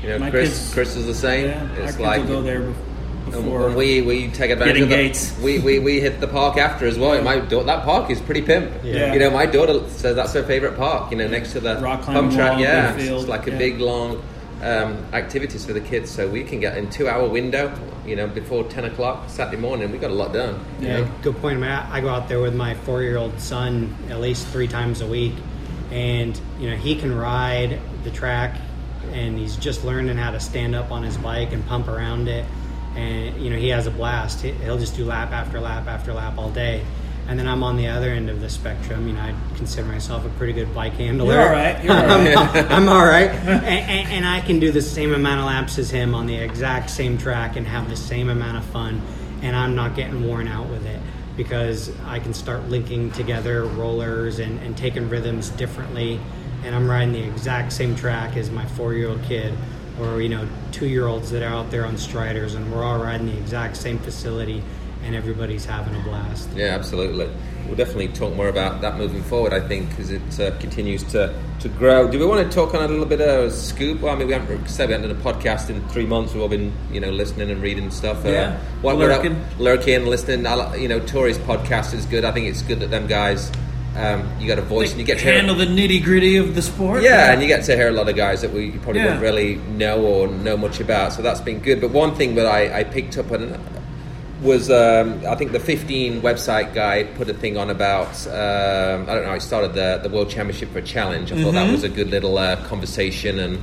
[0.00, 0.48] You know, My Chris.
[0.50, 1.46] kids- Chris is the same.
[1.46, 1.60] Yeah.
[1.60, 2.87] Our it's kids like will go there bef- and
[3.30, 3.70] before.
[3.70, 5.38] we we take advantage getting of the, gates.
[5.40, 7.20] We, we we hit the park after as well.
[7.22, 8.72] My da- that park is pretty pimp.
[8.82, 9.12] Yeah.
[9.12, 11.10] You know, my daughter says that's her favorite park.
[11.10, 12.52] You know, next to the Rock climbing pump track.
[12.52, 13.58] wall, yeah, field, it's like a yeah.
[13.58, 14.22] big long
[14.62, 16.10] um, activities for the kids.
[16.10, 17.72] So we can get in two hour window.
[18.06, 20.64] You know, before ten o'clock Saturday morning, we got a lot done.
[20.80, 21.00] you Yeah.
[21.00, 21.10] know?
[21.22, 21.58] good point.
[21.58, 25.02] I, mean, I I go out there with my four-year-old son at least three times
[25.02, 25.34] a week,
[25.90, 28.56] and you know he can ride the track,
[29.12, 32.46] and he's just learning how to stand up on his bike and pump around it,
[32.98, 34.40] and you know he has a blast.
[34.42, 36.82] He- He'll just do lap after lap after lap all day,
[37.28, 39.06] And then I'm on the other end of the spectrum.
[39.06, 41.34] You know, I consider myself a pretty good bike handler.
[41.34, 41.84] You're all right.
[41.84, 42.36] You're all right.
[42.56, 45.78] I'm, I'm all right, and, and, and I can do the same amount of laps
[45.78, 49.00] as him on the exact same track and have the same amount of fun,
[49.42, 51.00] and I'm not getting worn out with it
[51.36, 56.18] because I can start linking together rollers and, and taking rhythms differently,
[56.64, 59.52] and I'm riding the exact same track as my four-year-old kid,
[60.00, 63.36] or you know, two-year-olds that are out there on striders, and we're all riding the
[63.38, 64.62] exact same facility,
[65.04, 66.48] and everybody's having a blast.
[66.54, 67.28] Yeah, absolutely.
[67.66, 69.52] We'll definitely talk more about that moving forward.
[69.52, 72.10] I think because it uh, continues to, to grow.
[72.10, 74.00] Do we want to talk on a little bit of scoop?
[74.00, 76.32] Well, I mean, we haven't said we haven't done a podcast in three months.
[76.32, 78.24] We've all been you know listening and reading stuff.
[78.24, 78.58] Uh, Yeah.
[78.80, 79.34] what Lurking.
[79.34, 80.38] we're up, lurking, listening.
[80.80, 82.24] You know, Tori's podcast is good.
[82.24, 83.52] I think it's good that them guys.
[83.98, 86.54] Um, you got a voice and you get to hear- handle the nitty gritty of
[86.54, 87.02] the sport.
[87.02, 89.08] yeah, and you get to hear a lot of guys that we probably Yeah.
[89.14, 91.12] don't really know or know much about.
[91.12, 91.80] So that's been good.
[91.80, 93.58] But one thing that I, I picked up on
[94.40, 99.14] was um, I think the 15 website guy put a thing on about um, I
[99.16, 99.32] don't know.
[99.32, 101.32] I started the the World Championship for Challenge.
[101.32, 103.58] I thought that was a good little uh, conversation, and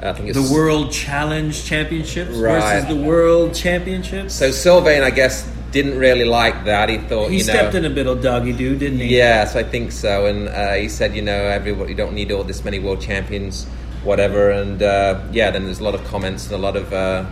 [0.00, 0.46] I think it's Mm-hmm.
[0.48, 2.60] the World Challenge Championships Right.
[2.82, 4.34] versus the World Championships.
[4.34, 6.88] So Sylvain, I guess, didn't really like that.
[6.88, 7.52] He thought he you know.
[7.52, 9.16] stepped in a bit of doggy do, didn't he?
[9.16, 10.26] Yes, I think so.
[10.26, 13.66] And uh, he said, you know, everybody, you don't need all this many world champions,
[14.02, 14.50] whatever.
[14.50, 17.24] And uh, yeah, then there's a lot of comments and a lot of uh,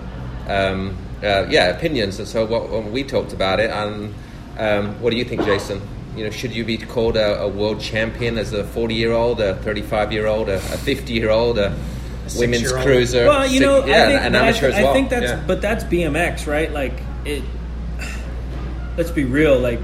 [0.48, 2.18] um, uh, yeah opinions.
[2.18, 4.14] And so what, when we talked about it, and
[4.58, 5.80] um, what do you think, Jason?
[6.16, 9.40] You know, should you be called a, a world champion as a 40 year old,
[9.40, 11.76] a 35 year old, a, a 50 year old, a,
[12.36, 13.26] women's cruiser?
[13.26, 14.90] Well, you six- know, yeah, I think, an but I, amateur th- as well.
[14.90, 15.44] I think that's, yeah.
[15.46, 16.72] but that's BMX, right?
[16.72, 17.42] Like it.
[18.98, 19.58] Let's be real.
[19.58, 19.78] Like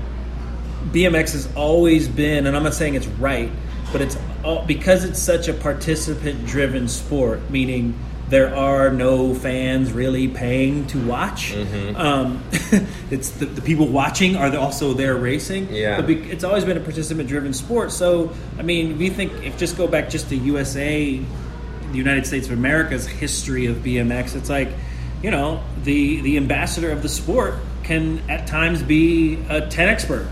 [0.90, 3.50] BMX has always been, and I'm not saying it's right,
[3.92, 7.96] but it's all, because it's such a participant-driven sport, meaning
[8.28, 11.52] there are no fans really paying to watch.
[11.52, 11.96] Mm-hmm.
[11.96, 12.42] Um,
[13.12, 15.72] it's the, the people watching are also there racing.
[15.72, 15.96] Yeah.
[15.96, 17.92] But be, it's always been a participant-driven sport.
[17.92, 21.16] So, I mean, we think if just go back just to USA,
[21.92, 24.70] the United States of America's history of BMX, it's like,
[25.22, 27.54] you know, the the ambassador of the sport
[27.84, 30.26] can at times be a 10 expert,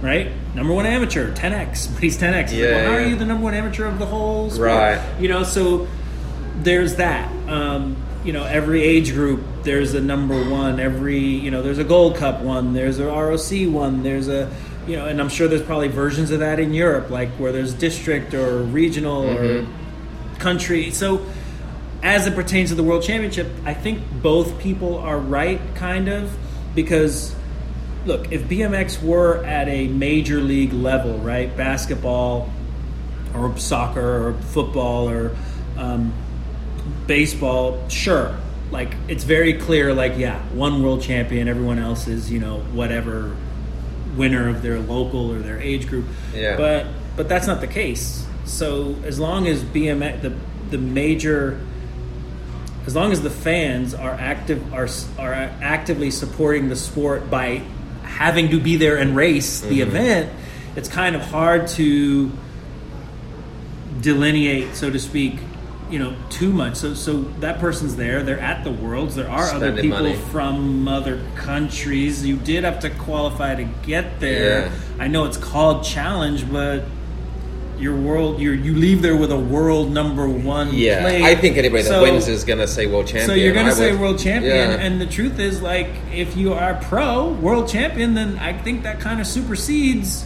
[0.00, 0.30] right?
[0.54, 2.18] Number one amateur, 10x, but he's 10x.
[2.18, 2.58] It's like, Mm-hmm.
[2.58, 4.68] Yeah, how are you the number one amateur of the whole sport?
[4.68, 5.20] Right.
[5.20, 5.86] You know, so
[6.62, 7.30] there's that.
[7.48, 10.80] Um, you know, every age group, there's a number one.
[10.80, 12.72] Every, you know, there's a Gold Cup one.
[12.72, 14.02] There's a ROC one.
[14.02, 14.50] There's a,
[14.86, 17.74] you know, and I'm sure there's probably versions of that in Europe, like where there's
[17.74, 19.66] district or regional or
[20.38, 20.90] country.
[20.90, 21.26] So,
[22.02, 26.34] as it pertains to the World Championship, I think both people are right, kind of,
[26.74, 27.34] because
[28.06, 32.50] look, if BMX were at a major league level, right, basketball
[33.34, 35.36] or soccer or football or
[35.76, 36.12] um,
[37.06, 38.36] baseball, sure.
[38.70, 39.94] Like it's very clear.
[39.94, 43.36] Like yeah, one world champion, everyone else is you know whatever
[44.16, 46.06] winner of their local or their age group.
[46.34, 46.56] Yeah.
[46.56, 48.26] But but that's not the case.
[48.44, 50.34] So as long as BMX the
[50.70, 51.60] the major
[52.86, 57.62] as long as the fans are active are are actively supporting the sport by
[58.02, 59.90] having to be there and race the mm-hmm.
[59.90, 60.32] event,
[60.76, 62.30] it's kind of hard to
[64.00, 65.38] delineate, so to speak,
[65.90, 66.76] you know, too much.
[66.76, 68.22] So so that person's there.
[68.22, 69.14] They're at the worlds.
[69.14, 70.16] There are other people money.
[70.16, 72.24] from other countries.
[72.24, 74.66] You did have to qualify to get there.
[74.66, 74.72] Yeah.
[74.98, 76.84] I know it's called challenge, but
[77.78, 81.22] your world you you leave there with a world number one yeah, plate.
[81.22, 83.26] I think anybody that So- wins is going to say world champion.
[83.28, 84.76] so you're going I to say would- world champion, Yeah.
[84.76, 89.00] and the truth is, like, if you are pro world champion, then I think that
[89.00, 90.24] kind of supersedes.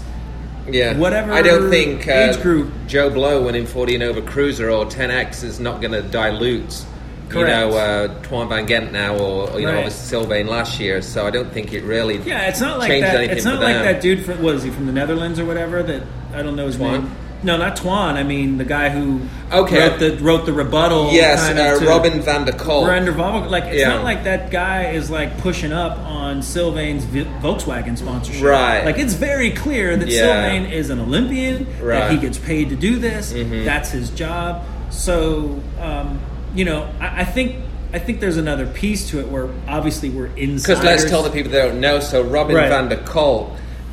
[0.71, 2.71] Yeah, whatever I don't think uh, age group.
[2.87, 6.85] Joe Blow winning 40 and over cruiser or 10x is not going to dilute.
[7.31, 7.49] Correct.
[7.49, 11.01] You know, uh, Twan Van Gendt now, or you know, obviously Sylvain last year.
[11.03, 12.17] So I don't think it really.
[12.19, 13.17] Yeah, it's not like changed that.
[13.17, 13.85] anything It's not like them.
[13.85, 15.83] that dude from what is he from the Netherlands or whatever?
[15.83, 16.03] That
[16.35, 16.93] I don't know his Twan?
[16.93, 17.11] name.
[17.43, 18.15] No, not Twan.
[18.15, 19.21] I mean the guy who
[19.53, 19.79] Okay.
[19.89, 21.13] wrote the wrote the rebuttal.
[21.13, 22.87] Yes, kind of uh, Robin van der Kolk.
[22.87, 23.89] Brander Volvo- Like it's Yeah.
[23.89, 28.43] not like that guy is like pushing up on Sylvain's Volkswagen sponsorship.
[28.45, 28.85] Right.
[28.85, 30.21] Like it's very clear that Yeah.
[30.21, 31.65] Sylvain is an Olympian.
[31.79, 32.03] That Right.
[32.05, 32.15] Mm-hmm.
[32.17, 33.33] he gets paid to do this.
[33.65, 34.65] That's his job.
[34.91, 36.19] So um,
[36.55, 37.57] you know, I, I think.
[37.91, 40.75] I think there's another piece to it where obviously we're inside.
[40.75, 42.01] Because let's tell the people that don't know.
[42.01, 42.69] So Robin Right.
[42.69, 43.49] van der Kolk,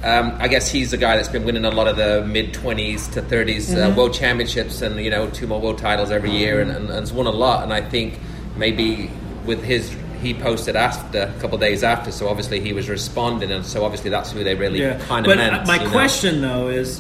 [0.06, 3.08] um, I guess he's the guy that's been winning a lot of the mid twenties
[3.10, 3.98] to 30s uh, Mm-hmm.
[3.98, 7.32] world championships, and you know two more world titles every year, and, and, won a
[7.32, 7.64] lot.
[7.64, 8.20] And I think
[8.56, 9.10] maybe
[9.46, 9.96] with his.
[10.22, 13.84] He posted after a couple of days after, so obviously he was responding, and so
[13.86, 15.54] obviously that's who they really Yeah, kind of but meant.
[15.54, 15.92] uh, my you know.
[15.92, 17.00] question though is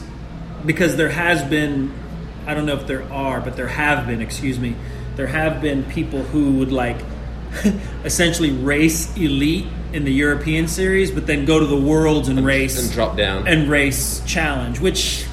[0.63, 1.91] because there has been,
[2.45, 4.21] I don't know if there are, but there have been.
[4.21, 4.75] Excuse me,
[5.15, 6.97] there have been people who would like
[8.03, 9.65] essentially race elite
[9.95, 13.47] in the European series, but then go to the worlds and, race and drop down.
[13.47, 15.25] and race challenge, which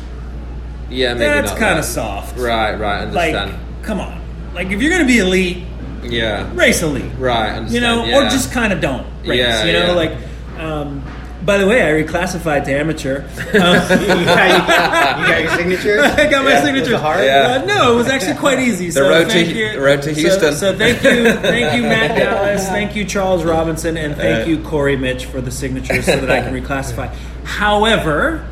[0.88, 1.78] yeah, maybe that's kind that.
[1.80, 2.38] of soft.
[2.38, 3.04] Right, right.
[3.06, 3.52] Like,
[3.82, 4.22] come on.
[4.54, 5.64] Like if you're going to be elite,
[6.04, 6.48] yeah.
[6.54, 7.10] race elite.
[7.18, 7.50] Right.
[7.50, 7.72] Understand.
[7.72, 8.18] you know, yeah.
[8.18, 9.40] or just kind of don't race.
[9.40, 9.92] Yeah, you know, yeah.
[9.92, 10.18] like.
[10.58, 11.02] Um,
[11.45, 13.22] by the way, I reclassified to amateur.
[13.53, 16.01] Um, you, got, you got your signature?
[16.03, 16.64] I got my Yeah.
[16.64, 16.99] signature.
[16.99, 17.24] Hard?
[17.24, 17.61] Yeah.
[17.62, 18.86] Uh, no, it was actually quite easy.
[18.86, 19.72] The so road to- you.
[19.72, 20.55] the road to So- Houston.
[20.55, 22.66] So, thank you, thank you, Matt Dallas.
[22.68, 26.30] Thank you, Charles Robinson, and thank Uh, you, Corey Mitch, for the signatures so that
[26.30, 27.12] I can reclassify.
[27.45, 28.47] However,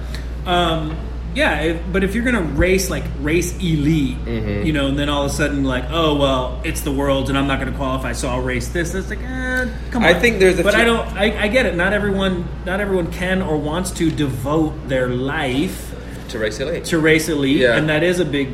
[0.46, 0.96] um,
[1.34, 4.66] yeah, if, but if you're gonna race like race elite, Mm-hmm.
[4.66, 7.38] you know, and then all of a sudden like, oh well, it's the world, and
[7.38, 8.94] I'm not gonna qualify, so I'll race this.
[8.94, 10.08] It's like, eh, come on.
[10.08, 11.06] I think there's a but I don't.
[11.16, 11.76] I, I get it.
[11.76, 15.94] Not everyone, not everyone can or wants to devote their life
[16.30, 16.84] to race elite.
[16.86, 17.76] to race elite, Yeah.
[17.76, 18.48] and that is a big,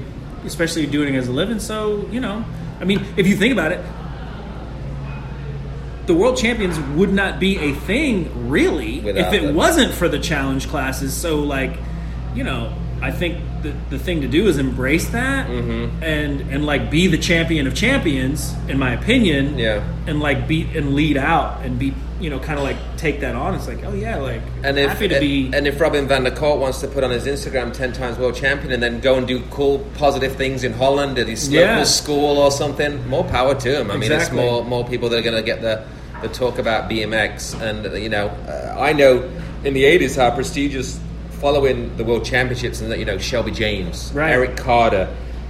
[0.45, 1.61] especially doing it as a living.
[1.61, 2.45] So you know,
[2.81, 3.81] I mean, if you think about it,
[6.07, 9.55] the world champions would not be a thing really Without if it them.
[9.57, 11.13] wasn't for the challenge classes.
[11.13, 11.77] So like,
[12.37, 12.73] you know,
[13.03, 16.03] I think the the thing to do is embrace that Mm-hmm.
[16.03, 19.59] and and like be the champion of champions, in my opinion.
[19.59, 19.83] Yeah.
[20.07, 23.35] and like beat and lead out and be you know kind of like take that
[23.35, 23.55] on.
[23.55, 25.51] It's like, oh yeah, like And if happy to be.
[25.53, 28.35] and if Robin van der Kolk wants to put on his Instagram ten times world
[28.37, 31.73] champion and then go and do cool positive things in Holland at his Yeah.
[31.73, 33.91] local school or something, more power to him.
[33.91, 35.85] I mean, it's more more people that are going to get the
[36.23, 37.61] the talk about BMX.
[37.61, 39.13] And you know, uh, I know
[39.65, 40.99] in the eighties how prestigious
[41.41, 44.31] following the world championships and that you know Shelby James, Right.
[44.33, 45.09] Eric Carter.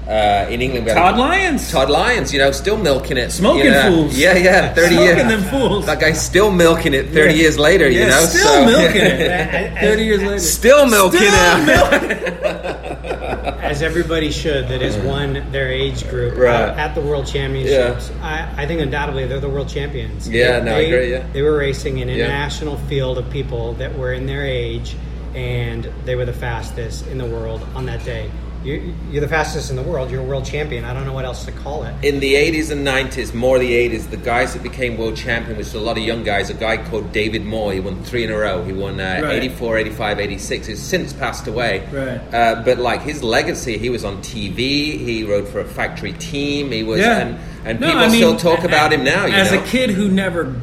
[0.09, 1.69] Uh, in England, we Todd a- Lyons.
[1.69, 3.91] Todd Lyons, you know, still milking it, Smoking you know.
[3.91, 4.17] fools.
[4.17, 5.29] Yeah, yeah, thirty Smoking years.
[5.29, 5.87] them fools.
[5.87, 7.41] That guy's still milking it thirty Yeah.
[7.43, 7.91] years later.
[7.91, 9.81] you know, still so- milking it.
[9.81, 11.67] Thirty years later, Still milking Still it.
[11.67, 12.11] milking
[13.67, 16.55] As everybody should that has won their age group Right.
[16.55, 18.13] at, at the World Championships.
[18.23, 20.29] I, I think undoubtedly they're the world champions.
[20.29, 21.27] Yeah, no, I they, agree, yeah.
[21.33, 22.15] They were racing an Yeah.
[22.27, 24.95] international field of people that were in their age,
[25.37, 28.31] and they were the fastest in the world on that day.
[28.65, 28.79] You're,
[29.13, 30.11] you're the fastest in the world.
[30.11, 30.85] You're a world champion.
[30.85, 31.95] I don't know what else to call it.
[32.03, 35.67] In the 80s and 90s, more the 80s, the guys that became world champion, which
[35.67, 38.31] was a lot of young guys, a guy called David Moore, he won three in
[38.31, 38.65] a row.
[38.65, 39.35] He won uh, Right.
[39.45, 40.67] 84, 85, 86.
[40.67, 41.87] He's since passed away.
[41.93, 42.35] Right.
[42.35, 44.57] Uh, but like his legacy, he was on TV,
[44.99, 47.19] he rode for a factory team, he was, Yeah.
[47.19, 49.27] and, and No, people I mean, still talk a- about him now.
[49.27, 49.63] You as know?
[49.63, 50.59] a kid who never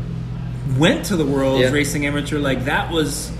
[0.77, 1.69] went to the World Yeah.
[1.69, 3.31] Racing Amateur, like that was.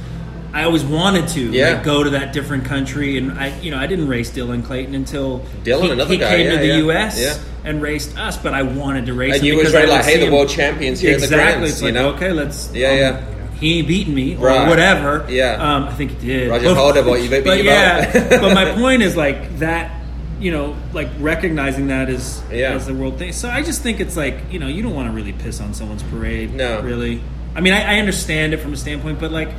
[0.53, 1.69] I always wanted to Yeah.
[1.73, 4.93] like, go to that different country, and I, you know, I didn't race Dylan Clayton
[4.93, 7.45] until Dylan, he, another he guy, came yeah, to the yeah, U.S.
[7.63, 8.37] and raced us.
[8.37, 10.99] But I wanted to race And him you was I like, hey, the world champions
[10.99, 11.37] here exactly.
[11.37, 12.09] Grands, it's you like know?
[12.09, 13.25] okay, let's Yeah, um, yeah.
[13.59, 14.67] He ain't beating me or Right.
[14.67, 15.25] whatever.
[15.29, 15.53] Yeah.
[15.53, 16.49] um, I think he did.
[16.49, 19.99] Roger But- Holder, boy, you beat But yeah, but my point is like that.
[20.39, 22.73] You know, like recognizing that as Yeah.
[22.73, 23.31] as the world thing.
[23.31, 25.73] So I just think it's like you know you don't want to really piss on
[25.73, 26.53] someone's parade.
[26.53, 26.81] No.
[26.81, 27.21] really.
[27.55, 29.49] I mean, I, I understand it from a standpoint, but like.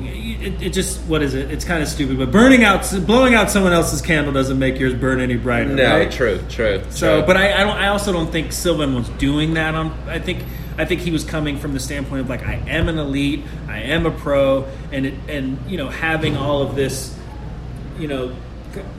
[0.00, 1.50] It, it just what is it?
[1.50, 4.94] It's kind of stupid, but burning out, blowing out someone else's candle doesn't make yours
[4.94, 5.74] burn any brighter.
[5.74, 6.10] No, right?
[6.10, 6.82] true, true.
[6.90, 7.26] So, true.
[7.26, 7.76] but I, I don't.
[7.76, 9.74] I also don't think Sylvain was doing that.
[9.74, 10.44] On I think
[10.78, 13.80] I think he was coming from the standpoint of like I am an elite, I
[13.80, 17.16] am a pro, and it, and you know having all of this,
[17.98, 18.34] you know,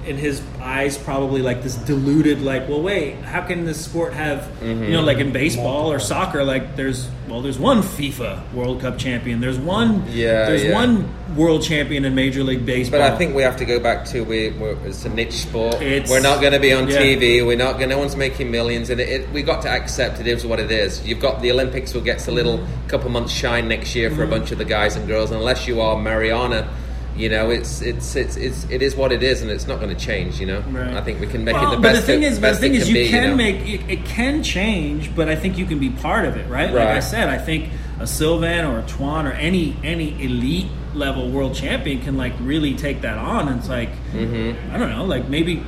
[0.06, 4.50] in his eyes probably like this diluted like well wait how can this sport have
[4.64, 8.98] you know like in baseball or soccer like there's well there's one FIFA World Cup
[8.98, 10.74] champion there's one Yeah, there's yeah.
[10.74, 14.04] one world champion in Major League Baseball But I think we have to go back
[14.08, 14.50] to we.
[14.50, 15.76] We're, it's a niche sport.
[15.80, 16.98] It's- we're not going to be on yeah.
[16.98, 17.46] TV.
[17.46, 17.90] We're not going.
[17.90, 20.72] No one's making millions, and it, it, we got to accept it is what it
[20.72, 21.06] is.
[21.06, 24.26] You've got the Olympics will get a little couple months shine next year for a
[24.26, 24.32] Mm-hmm.
[24.40, 25.30] bunch of the guys and girls.
[25.30, 26.68] Unless you are Mariana,
[27.16, 29.95] you know, it's it's it's, it's it is what it is, and it's not going
[29.95, 30.39] to change.
[30.39, 30.93] You know, Right.
[30.93, 32.01] I think we can make Well, it the but best.
[32.01, 33.36] the thing it- is, but the thing is, you be, can know?
[33.36, 36.72] make it, it can change, but I think you can be part of it, right?
[36.74, 41.30] Like I said, I think a Sylvain or a Twan or any any elite level
[41.30, 43.47] world champion can like really take that on.
[43.49, 44.74] And it's like Mm-hmm.
[44.74, 45.62] I don't know, like maybe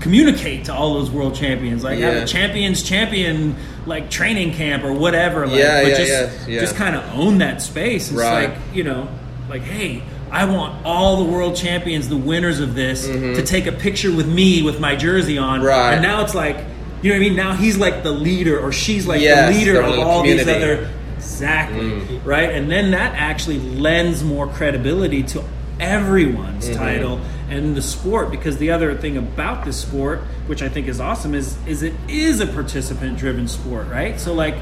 [0.00, 3.54] communicate to all those world champions, like have a champions champion
[3.86, 5.46] like training camp or whatever.
[5.46, 6.10] Like, Yeah, but yeah, just,
[6.48, 6.60] yeah, yeah.
[6.60, 8.08] Just kind of own that space.
[8.10, 8.50] It's Right.
[8.50, 9.08] like you know,
[9.48, 10.02] like hey.
[10.32, 14.26] I want all the world champions, the winners of this, to take a picture with
[14.26, 15.58] me with my jersey on.
[15.58, 15.68] Mm-hmm.
[15.68, 15.92] Right.
[15.92, 16.56] And now it's like,
[17.02, 17.36] you know what I mean?
[17.36, 20.90] Now he's like the leader, or she's like Yes, the leader of all these other.
[21.16, 21.90] Exactly.
[21.90, 22.24] Mm.
[22.24, 22.50] Right?
[22.50, 25.44] And then that actually lends more credibility to
[25.80, 26.78] everyone's Mm-hmm.
[26.78, 27.20] title
[27.50, 31.34] and the sport because the other thing about this sport which i think is awesome
[31.34, 34.54] is is it is a participant driven sport right so like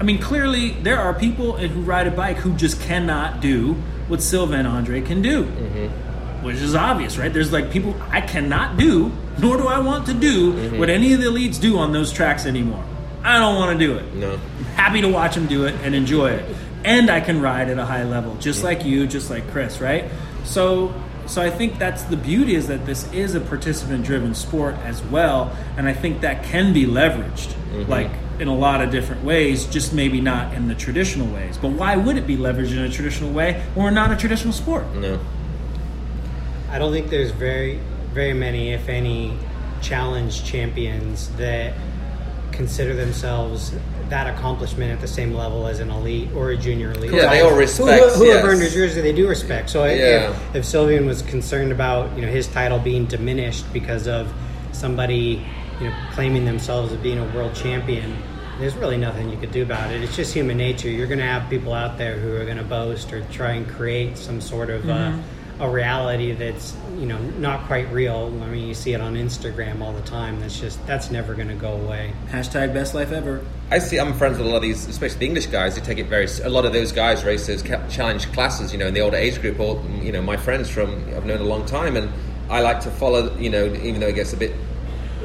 [0.00, 3.74] i mean clearly there are people who ride a bike who just cannot do
[4.08, 6.44] what sylvain andre can do Mm-hmm.
[6.44, 10.14] which is obvious right there's like people i cannot do nor do i want to
[10.14, 10.78] do Mm-hmm.
[10.78, 12.84] what any of the elites do on those tracks anymore
[13.22, 14.14] I don't want to do it.
[14.14, 14.32] No.
[14.32, 16.56] I'm happy to watch them do it and enjoy it.
[16.84, 20.06] And I can ride at a high level, just like you, just like Chris, right?
[20.44, 20.94] So
[21.26, 25.02] so I think that's the beauty is that this is a participant driven sport as
[25.02, 27.52] well, and I think that can be leveraged
[27.88, 28.10] like
[28.40, 31.58] in a lot of different ways, just maybe not in the traditional ways.
[31.58, 34.54] But why would it be leveraged in a traditional way when we're not a traditional
[34.54, 34.92] sport?
[34.94, 35.20] No.
[36.70, 37.78] I don't think there's very,
[38.14, 39.36] very many, if any,
[39.82, 41.74] challenge champions that
[42.52, 43.72] consider themselves
[44.08, 47.12] that accomplishment at the same level as an elite or a junior elite.
[47.12, 48.44] Yeah, they all Who- respect, Who, who have yes.
[48.44, 49.70] earned a jersey, they do respect.
[49.70, 50.30] So Yeah.
[50.30, 54.32] if, if Sylvain was concerned about you know his title being diminished because of
[54.72, 55.44] somebody
[55.80, 58.16] you know claiming themselves as being a world champion.
[58.60, 60.02] There's really nothing you could do about it.
[60.02, 60.90] It's just human nature.
[60.90, 63.66] You're going to have people out there who are going to boast or try and
[63.66, 65.16] create some sort of uh,
[65.60, 68.26] a reality that's you know not quite real.
[68.42, 70.40] I mean, you see it on Instagram all the time.
[70.40, 72.12] That's just that's never going to go away.
[72.28, 73.44] Hashtag best life ever.
[73.70, 73.98] I see.
[73.98, 75.74] I'm friends with a lot of these, especially the English guys.
[75.74, 76.26] They take it very.
[76.42, 78.72] A lot of those guys race those challenge classes.
[78.72, 79.60] You know, in the older age group.
[79.60, 82.10] All you know, my friends from I've known a long time, and
[82.50, 83.36] I like to follow.
[83.38, 84.52] You know, even though it gets a bit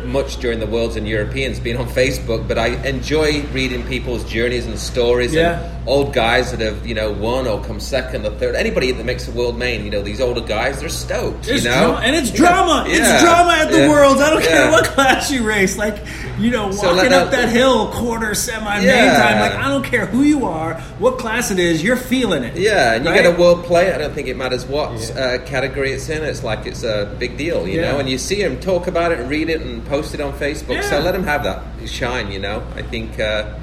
[0.06, 4.66] much during the worlds and Europeans being on Facebook, but I enjoy reading people's journeys
[4.66, 5.34] and stories.
[5.34, 5.60] Yeah.
[5.62, 8.56] And old guys that have you know won or come second or third.
[8.56, 11.47] Anybody that makes a world main, you know, these older guys, they're stoked.
[11.47, 12.86] It's you know, dra- and it's drama.
[12.88, 12.95] Yeah.
[13.16, 13.89] It's drama at the Yeah.
[13.89, 14.20] Worlds.
[14.22, 15.78] I don't care what class you race.
[15.78, 15.97] Like
[16.39, 19.39] you know, So walking let up that- that hill, quarter, semi, main time.
[19.39, 21.84] Like I don't care who you are, what class it is.
[21.84, 22.58] You're feeling it.
[22.58, 23.22] Yeah, and you right?
[23.24, 23.93] get a world play.
[23.93, 26.24] I don't think it matters what uh, category it's in.
[26.24, 27.99] It's like it's a big deal, you know.
[27.99, 30.83] And you see them talk about it and read it and post it on Facebook.
[30.83, 32.65] So let them have that shine, you know.
[32.75, 33.53] I think, uh,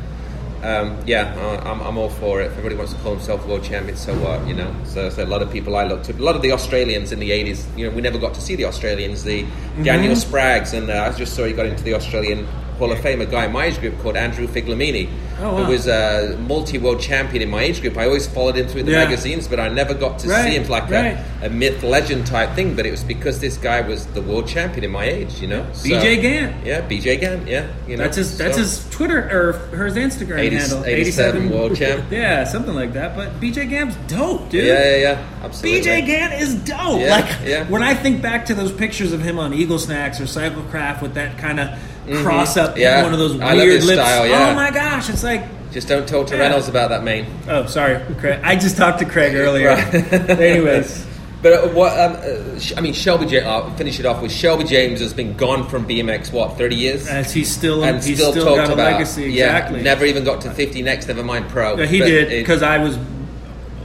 [0.63, 2.47] um, yeah, uh, I'm, I'm all for it.
[2.47, 4.75] If everybody wants to call themselves world champion, so what, you know.
[4.85, 7.19] So, so a lot of people I looked to, a lot of the Australians in
[7.19, 9.25] the 80s, you know, we never got to see the Australians.
[9.25, 9.85] The Mm-hmm.
[9.85, 12.47] Daniel Spraggs, and uh, I just saw he got into the Australian
[12.79, 13.21] Hall of Fame.
[13.21, 15.09] A guy in my age group called Andrew Figlamini,
[15.41, 15.65] Oh, wow.
[15.65, 17.97] who was a multi-world champion in my age group.
[17.97, 19.05] I always followed him through the Yeah.
[19.05, 21.17] magazines, but I never got to Right, see him like right.
[21.43, 22.75] a, a myth legend type thing.
[22.75, 25.65] But it was because this guy was the world champion in my age, you know.
[25.73, 26.55] So- BJ Gant.
[26.65, 27.47] Yeah, BJ Gant.
[27.49, 28.05] Yeah, you know.
[28.05, 28.39] That's his.
[28.39, 30.85] That's so- his Twitter or her Instagram 80 handle.
[30.85, 32.05] 87 world champ.
[32.11, 33.17] Yeah, something like that.
[33.17, 34.65] But BJ Gant's dope, dude.
[34.65, 35.19] Yeah, yeah, yeah.
[35.45, 35.81] Absolutely.
[35.81, 37.01] BJ Gant is dope.
[37.01, 37.65] Yeah, like yeah.
[37.69, 41.15] when I think back to those pictures of him on Eagle Snacks or Cyclecraft with
[41.15, 41.71] that kind of
[42.23, 42.81] cross up, Mm-hmm.
[42.81, 43.03] Yeah.
[43.03, 44.01] one of those weird lips.
[44.01, 44.51] style, yeah.
[44.51, 45.45] Oh my gosh, it's like.
[45.73, 46.43] Just don't talk to Yeah.
[46.43, 47.25] Reynolds about that, main.
[47.49, 48.41] Oh, sorry, Craig.
[48.43, 49.71] I just talked to Craig earlier.
[49.71, 51.07] Anyways,
[51.43, 51.99] But uh, what?
[51.99, 53.27] Um, uh, I mean, Shelby.
[53.27, 53.47] James.
[53.47, 57.07] I'll finish it off with Shelby James has been gone from BMX what thirty years,
[57.09, 58.93] as he's still and he's still, still, talked got a about.
[58.93, 59.33] legacy.
[59.33, 61.09] Yeah, never even got to fifty next.
[61.09, 61.77] Never mind pro.
[61.79, 62.97] Yeah, he did because I was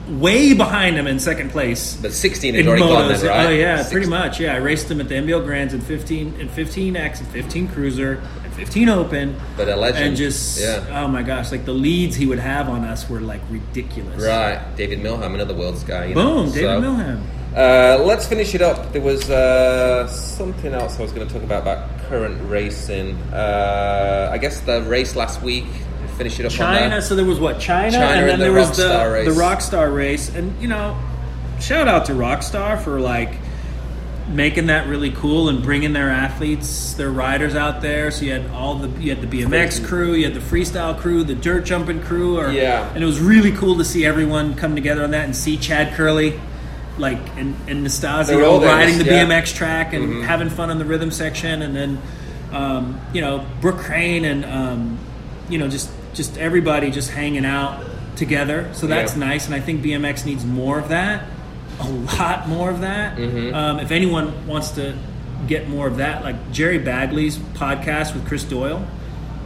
[0.09, 1.95] way behind him in second place.
[2.01, 3.21] But sixteen had in already gone motos.
[3.21, 3.45] then, right?
[3.47, 4.39] Oh yeah, Six- pretty much.
[4.39, 7.67] Yeah, I raced him at the NBL Grands in fifteen in fifteen X and fifteen
[7.67, 9.35] Cruiser and fifteen Open.
[9.55, 10.03] But a legend.
[10.05, 11.03] And just Yeah.
[11.03, 14.21] oh my gosh, like the leads he would have on us were like ridiculous.
[14.23, 16.05] Right, David Milham, another world's guy.
[16.05, 16.43] You know?
[16.43, 17.21] Boom, David So, Milham.
[17.55, 18.91] Uh, let's finish it up.
[18.93, 23.15] There was uh, something else I was going to talk about about current racing.
[23.33, 25.65] Uh, I guess the race last week.
[26.17, 27.01] Finish it up on China.
[27.01, 29.27] So there was what China, China and and then the there was the race.
[29.27, 30.97] the Rockstar race, and you know,
[31.59, 33.33] shout out to Rockstar for like
[34.29, 38.11] making that really cool and bringing their athletes, their riders out there.
[38.11, 41.23] So you had all the you had the BMX crew, you had the freestyle crew,
[41.23, 42.89] the dirt jumping crew, or, Yeah.
[42.93, 45.93] and it was really cool to see everyone come together on that and see Chad
[45.93, 46.39] Kerley.
[46.97, 49.23] Like and, and were all riding the yeah.
[49.23, 49.31] Mm-hmm.
[49.31, 52.01] BMX track and having fun on the rhythm section, and then
[52.51, 54.97] um, you know Brooke Crain and um,
[55.47, 57.83] you know just just everybody just hanging out
[58.15, 58.69] together.
[58.73, 59.25] So that's Yeah.
[59.27, 61.23] nice, and I think BMX needs more of that,
[61.79, 63.15] a lot more of that.
[63.17, 63.53] Mm-hmm.
[63.55, 64.95] Um, if anyone wants to
[65.47, 68.83] get more of that, like Jerry Bagley's podcast with Chris Doyle,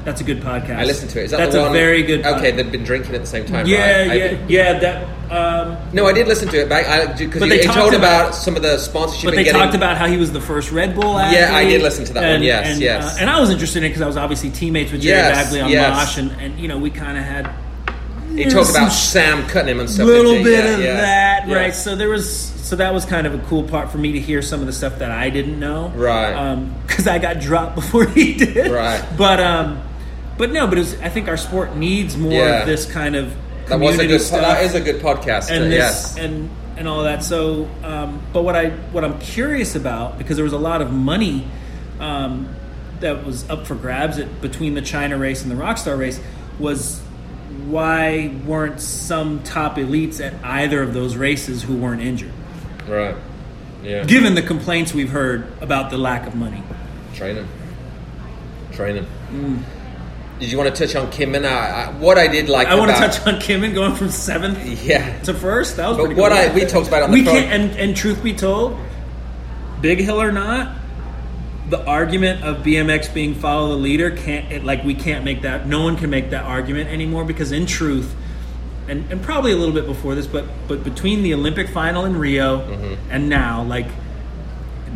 [0.05, 0.77] that's a good podcast.
[0.77, 1.25] I listened to it.
[1.25, 2.23] Is that that's a very good.
[2.23, 3.65] pod- Okay, they'd been drinking at the same time.
[3.67, 4.11] yeah, right?
[4.11, 4.79] I- yeah, yeah.
[4.79, 5.07] That.
[5.31, 8.21] Um, No, I did listen to it back because But you, they talked told about-
[8.31, 9.29] about some of the sponsorship.
[9.29, 11.39] But they getting, talked about how he was the first Red Bull athlete.
[11.39, 13.15] Yeah, I did listen to that one, yes, and, yes.
[13.15, 15.45] uh, and I was interested in it because I was obviously teammates with Jerry Yes,
[15.45, 15.95] Bagley on yes.
[15.97, 17.49] Mosh, and, and you know we kind of had.
[18.35, 20.05] He talked about Sam cutting him and stuff.
[20.05, 21.55] A little bit Yeah, of yeah, that, yeah.
[21.55, 21.75] right?
[21.75, 24.41] So there was, so that was kind of a cool part for me to hear
[24.41, 26.55] some of the stuff that I didn't know, Right.
[26.87, 29.03] Because I got dropped before he did, Right.
[29.17, 29.81] But um,
[30.41, 32.61] but no, but it was, I think our sport needs more Yeah.
[32.61, 33.31] of this kind of
[33.67, 34.19] That was a good.
[34.21, 35.51] stuff That is a good podcast.
[35.51, 36.17] and this yes.
[36.17, 37.23] and and all that.
[37.23, 40.91] So, um, but what I what I'm curious about because there was a lot of
[40.91, 41.45] money
[41.99, 42.47] um,
[43.01, 46.19] that was up for grabs at, between the China race and the Rockstar race
[46.57, 46.99] was
[47.67, 52.33] why weren't some top elites at either of those races who weren't injured?
[52.89, 53.15] right.
[53.83, 54.03] Yeah.
[54.05, 56.63] Given the complaints we've heard about the lack of money.
[57.15, 57.47] Training.
[58.71, 59.05] Training.
[60.41, 61.45] Did you want to touch on Kimmann?
[61.45, 64.83] I, I, what I did like I want to touch on Kimmann going from seventh
[64.83, 65.19] Yeah.
[65.21, 65.77] to first.
[65.77, 66.39] That was But what cool.
[66.39, 67.61] I- we talked about on we phone- can't.
[67.71, 68.77] And, and truth be told,
[69.81, 70.77] big hill or not,
[71.69, 74.51] the argument of BMX being follow the leader can't.
[74.51, 75.67] It, like we can't make that.
[75.67, 78.13] No one can make that argument anymore because in truth.
[78.87, 82.17] And, and probably a little bit before this, but but between the Olympic final in
[82.17, 83.11] Rio Mm-hmm.
[83.11, 83.85] and now, like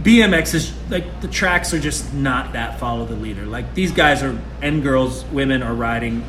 [0.01, 3.45] BMX is like the tracks are just not that follow the leader.
[3.45, 6.23] Like these guys are and girls, women are riding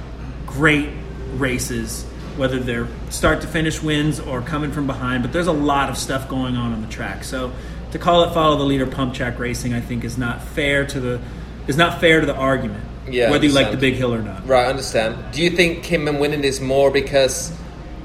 [0.46, 0.90] great
[1.34, 2.04] races,
[2.36, 5.22] whether they're start to finish wins or coming from behind.
[5.22, 7.24] But there's a lot of stuff going on on the track.
[7.24, 7.52] So
[7.90, 11.00] to call it follow the leader pump track racing, I think is not fair to
[11.00, 11.20] the
[11.66, 12.84] is not fair to the argument.
[13.08, 14.46] Yeah, whether you like the big hill or not.
[14.46, 15.32] Right, I understand.
[15.32, 17.52] Do you think Kimmann winning is more because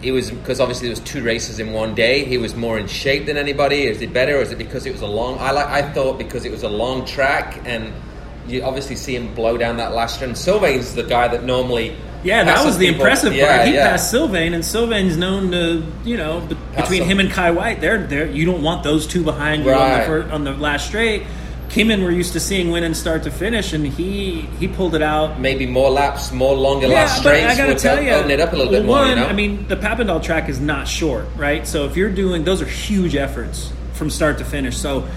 [0.04, 2.26] it was because obviously there was two races in one day?
[2.26, 3.84] He was more in shape than anybody.
[3.84, 5.38] Is it better, or is it because it was a long?
[5.40, 5.68] I like.
[5.68, 7.94] I thought because it was a long track, and
[8.48, 10.36] you obviously see him blow down that last turn.
[10.36, 11.96] Sylvain's the guy that normally.
[12.24, 13.02] Yeah, that was the people.
[13.02, 13.68] impressive part.
[13.68, 13.90] He yeah.
[13.90, 17.20] passed Sylvain, and Sylvain's known to, you know, be- between him.
[17.20, 18.30] and Kye Whyte, they're there.
[18.30, 21.24] You don't want those two behind you on the fir- on the last straight.
[21.72, 25.02] Kimmann, we're used to seeing win and start to finish, and he he pulled it
[25.02, 25.40] out.
[25.40, 28.42] Maybe more laps, more longer Yeah, last but straights I gotta tell you, open it
[28.42, 29.08] up a little bit one, more.
[29.08, 31.66] You know, I mean, the Papendal track is not short, right?
[31.66, 34.78] So if you're doing, those are huge efforts from start to finish.
[34.78, 35.08] So,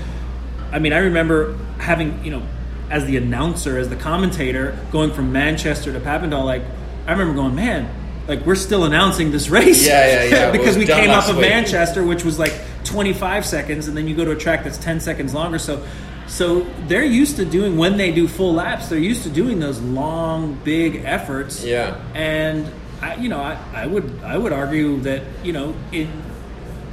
[0.71, 2.43] I mean, I remember having, you know,
[2.89, 6.63] as the announcer, as the commentator, going from Manchester to Papendal, like,
[7.09, 7.93] I remember going, man,
[8.29, 10.53] like we're still announcing this race, Yeah, yeah, yeah.
[10.53, 11.41] Because we came off of.
[11.41, 15.01] Manchester, which was like 25 seconds, and then you go to a track that's 10
[15.01, 15.59] seconds longer.
[15.59, 15.85] So,
[16.27, 18.89] so they're used to doing when they do full laps.
[18.89, 21.65] They're used to doing those long, big efforts.
[21.65, 22.01] Yeah.
[22.15, 22.71] And
[23.03, 26.09] I, you know, I, I would I would argue that you know it,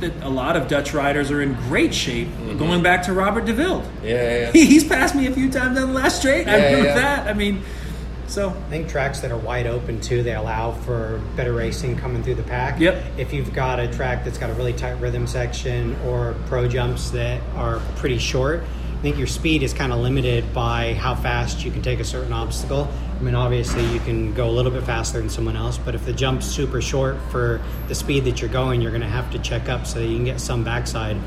[0.02, 2.28] that a lot of Dutch riders are in great shape.
[2.28, 2.58] Mm-hmm.
[2.58, 4.52] Going back to Robert de Wilde, yeah, yeah, yeah.
[4.54, 6.48] he's passed me a few times on the last straight.
[6.48, 6.96] I Yeah, remember yeah.
[6.96, 7.28] that.
[7.28, 7.62] I mean,
[8.28, 12.24] so I think tracks that are wide open too, they allow for better racing coming
[12.24, 12.80] through the pack.
[12.80, 13.04] Yep.
[13.18, 17.12] If you've got a track that's got a really tight rhythm section or pro jumps
[17.12, 18.64] that are pretty short,
[19.02, 22.04] I think your speed is kind of limited by how fast you can take a
[22.04, 22.88] certain obstacle.
[23.20, 26.06] I mean, obviously you can go a little bit faster than someone else, but if
[26.06, 29.40] the jump's super short for the speed that you're going, you're going to have to
[29.40, 31.18] check up so you can get some backside.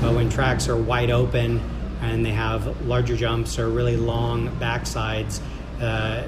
[0.00, 1.60] But when tracks are wide open
[2.00, 5.42] and they have larger jumps or really long backsides,
[5.82, 6.26] uh,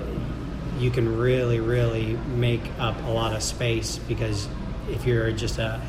[0.78, 4.46] you can really, really make up a lot of space because
[4.90, 5.80] if you're just a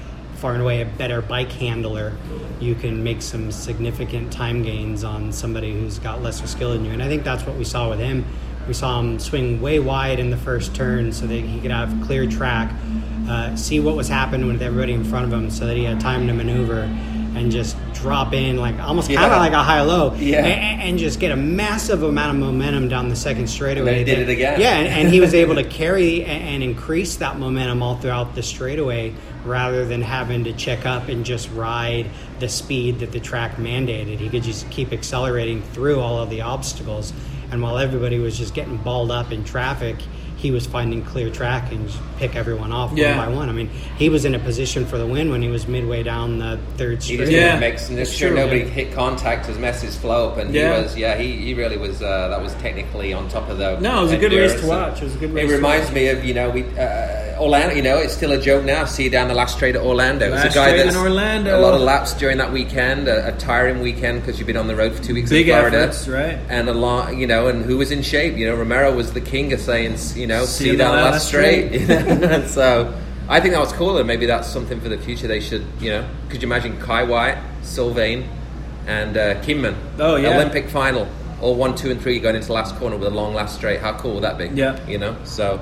[0.41, 2.13] far and away a better bike handler,
[2.59, 6.91] you can make some significant time gains on somebody who's got lesser skill than you.
[6.91, 8.25] And I think that's what we saw with him.
[8.67, 11.95] We saw him swing way wide in the first turn so that he could have
[12.03, 12.71] clear track,
[13.29, 15.99] uh, see what was happening with everybody in front of him so that he had
[15.99, 16.81] time to maneuver
[17.33, 20.39] and just drop in like almost kind of like a high low Yeah.
[20.45, 23.89] a- a- and just get a massive amount of momentum down the second straightaway.
[23.89, 24.59] And he did it again.
[24.59, 28.35] Yeah, and, and he was able to carry a- and increase that momentum all throughout
[28.35, 29.13] the straightaway
[29.45, 34.17] rather than having to check up and just ride the speed that the track mandated.
[34.19, 37.13] He could just keep accelerating through all of the obstacles.
[37.51, 39.97] And while everybody was just getting balled up in traffic,
[40.41, 43.15] he was finding clear track and pick everyone off Yeah.
[43.17, 43.49] one by one.
[43.49, 46.39] I mean, he was in a position for the win when he was midway down
[46.39, 47.19] the third He straight.
[47.19, 47.39] just Yeah.
[47.47, 48.71] didn't make and That's sure true, nobody man.
[48.71, 50.75] hit contact as messes flow up, and Yeah.
[50.77, 53.79] he was yeah he, he really was uh, that was technically on top of the
[53.79, 55.01] No, it was a good race to watch.
[55.01, 55.95] It was a good race It to reminds watch.
[55.95, 57.73] me of you know we uh, Orlando.
[57.75, 58.85] You know it's still a joke now.
[58.85, 60.29] See you down the last straight at Orlando.
[60.29, 61.57] Last it's a guy straight in that's Orlando.
[61.57, 64.67] a lot of laps during that weekend, a, a tiring weekend because you've been on
[64.67, 66.37] the road for two weeks Big in Florida, efforts, right?
[66.49, 68.37] And a lot, you know, and who was in shape?
[68.37, 71.27] You know, Romero was the king of saying, you know, see, you down the last
[71.27, 71.87] straight.
[72.47, 72.93] so
[73.29, 75.27] I think that was cool, and maybe that's something for the future.
[75.27, 78.27] They should, you know, could you imagine Kye Whyte, Sylvain,
[78.87, 79.75] and uh, Kimmann?
[79.99, 80.35] Oh, yeah.
[80.35, 81.07] Olympic final,
[81.41, 83.79] all one, two, and three going into the last corner with a long last straight.
[83.79, 84.47] How cool would that be?
[84.47, 84.85] Yeah.
[84.87, 85.15] you know.
[85.23, 85.59] So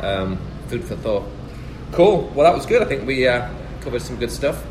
[0.00, 0.38] um,
[0.68, 1.24] food for thought.
[1.92, 2.30] Cool.
[2.34, 2.82] Well, that was good.
[2.82, 3.48] I think we uh,
[3.80, 4.64] covered some good stuff.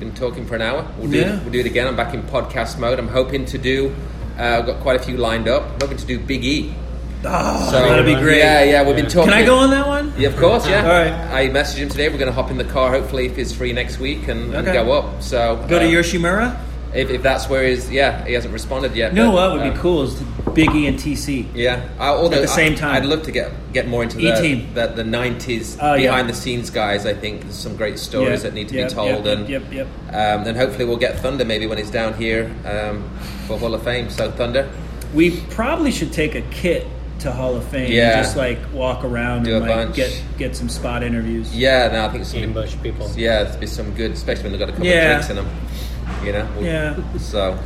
[0.00, 0.86] Been talking for an hour.
[0.98, 1.40] We'll do, Yeah.
[1.42, 1.86] we'll do it again.
[1.86, 2.98] I'm back in podcast mode.
[2.98, 3.94] I'm hoping to do.
[4.38, 5.64] Uh, I've got quite a few lined up.
[5.64, 6.74] I'm hoping to do Big E.
[7.24, 8.38] Oh, So that'd be great.
[8.38, 8.86] Yeah, yeah.
[8.86, 9.32] We've been talking.
[9.32, 10.12] Can I go on that one?
[10.16, 10.68] Yeah, of course.
[10.68, 10.82] Yeah.
[10.82, 11.12] All right.
[11.34, 12.08] I messaged him today.
[12.08, 12.90] We're going to hop in the car.
[12.90, 15.22] Hopefully, if he's free next week, and, and go up.
[15.22, 16.60] So Go to uh, Yoshimura.
[16.94, 17.90] If, if that's where he's.
[17.90, 19.12] Yeah, he hasn't responded yet.
[19.14, 21.46] No, what would um, be cool is Biggie and TC.
[21.54, 22.94] Yeah, I, although At the same I- time.
[23.02, 24.72] I'd love to get get more into the E-team.
[24.74, 26.08] the, the '90s Oh, yeah.
[26.10, 27.04] behind the scenes guys.
[27.04, 29.62] I think there's some great stories that need to Yep, be told, yep, and yep,
[29.72, 29.86] yep.
[30.08, 33.02] Um, and hopefully we'll get Thunder maybe when he's down here um,
[33.46, 34.08] for Hall of Fame.
[34.08, 34.70] So Thunder,
[35.12, 36.86] We probably should take a kit
[37.20, 38.18] to Hall of Fame Yeah.
[38.18, 39.96] and just like walk around Do and a like bunch.
[39.96, 41.54] get get some spot interviews.
[41.56, 43.10] yeah, no, I think some ambush people.
[43.16, 45.18] Yeah, there's be some good, especially when they've got a couple Yeah.
[45.18, 45.48] of drinks in them.
[46.24, 46.48] You know.
[46.60, 46.96] Yeah.
[47.18, 47.56] So,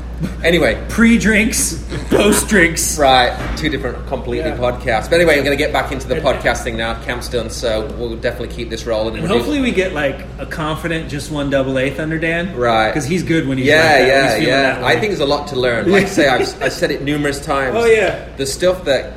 [0.45, 2.99] anyway, Pre-drinks, post-drinks.
[2.99, 4.57] right, two different completely Yeah.
[4.57, 5.09] podcasts.
[5.09, 6.95] But anyway, I'm going to get back into the And- podcasting now.
[7.05, 9.15] Camp's done, so we'll definitely keep this rolling.
[9.15, 12.55] And we'll do- hopefully we get like a confident just one double eighth under Dan.
[12.57, 12.89] Right.
[12.91, 14.63] Because he's good when he's yeah, like that, yeah, he's yeah.
[14.75, 15.91] that I think there's a lot to learn.
[15.91, 17.77] Like I say, I've, I've said it numerous times.
[17.79, 18.29] Oh, yeah.
[18.37, 19.13] The stuff that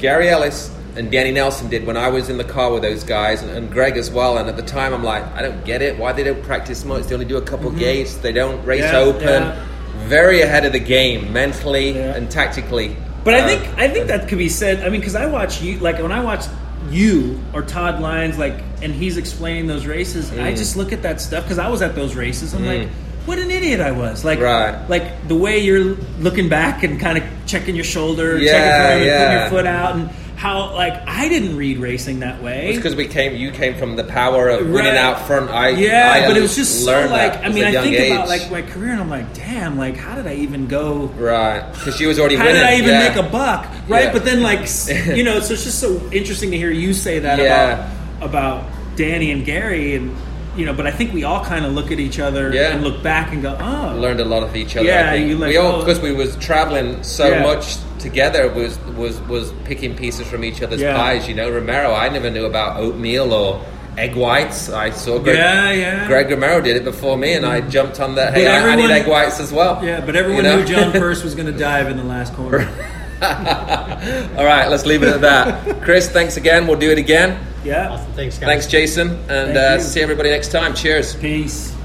[0.00, 3.42] Gary Ellis and Danny Nelson did when I was in the car with those guys,
[3.42, 4.38] and, and Greg as well.
[4.38, 5.96] And at the time, I'm like, I don't get it.
[5.98, 7.04] Why they don't practice much?
[7.04, 8.16] They only do a couple gates.
[8.16, 8.94] They don't race Mm-hmm.
[8.94, 9.42] Yeah, open.
[9.42, 9.66] yeah.
[10.08, 12.16] Very ahead of the game, mentally Yeah.
[12.16, 12.96] and tactically.
[13.22, 14.80] But I Uh, think I think that could be said.
[14.84, 16.46] I mean, because I watch you like when I watch
[16.90, 20.30] you or Todd Lyons, like, and he's explaining those races.
[20.30, 20.42] Mm.
[20.42, 22.54] I just look at that stuff because I was at those races.
[22.54, 22.88] I'm like,
[23.26, 24.24] what an idiot I was.
[24.24, 24.76] Like, Right.
[24.88, 28.86] like the way you're looking back and kind of checking your shoulder, Yeah, checking for
[28.92, 29.18] him, and yeah.
[29.26, 32.68] putting your foot out, and how like I didn't read racing that way.
[32.70, 33.36] It's because we came.
[33.36, 35.50] You came from the power of winning out front.
[35.50, 38.12] I yeah, I but it was just so like I mean I think age.
[38.12, 41.08] about like my career and I'm like, damn, like how did I even go?
[41.18, 42.62] right because she was already How winning.
[42.62, 43.08] did I even yeah.
[43.10, 43.66] make a buck?
[43.86, 44.12] Right, Yeah.
[44.14, 44.60] but then like
[45.14, 47.90] you know, so it's just so interesting to hear you say that Yeah.
[48.18, 48.64] about about
[48.96, 50.16] Danny and Gary and
[50.56, 52.72] you know, but I think we all kind of look at each other Yeah.
[52.72, 54.86] and look back and go, oh, learned a lot of each other.
[54.86, 55.28] Yeah, I think.
[55.28, 55.78] you like, we all oh.
[55.80, 57.42] because we was traveling so Yeah.
[57.42, 60.96] much together was was was picking pieces from each other's Yeah.
[60.96, 61.28] pies.
[61.28, 63.60] You know, Romero, I never knew about oatmeal or
[63.98, 64.70] egg whites.
[64.70, 66.06] I saw Greg, Yeah, yeah.
[66.06, 67.70] Greg Romero did it before me, and I mm-hmm.
[67.70, 68.34] jumped on that.
[68.34, 69.84] Hey, But I, I need egg whites as well.
[69.84, 70.56] yeah, but everyone You know?
[70.60, 72.68] knew John Purse was going to dive in the last corner.
[74.38, 75.82] all right, let's leave it at that.
[75.82, 76.66] Chris, thanks again.
[76.66, 77.44] We'll do it again.
[77.64, 78.12] Yeah, Awesome.
[78.12, 78.46] Thanks, guys.
[78.46, 80.74] Thanks, Jason, and Thank uh, see everybody next time.
[80.74, 81.14] Cheers.
[81.16, 81.76] peace.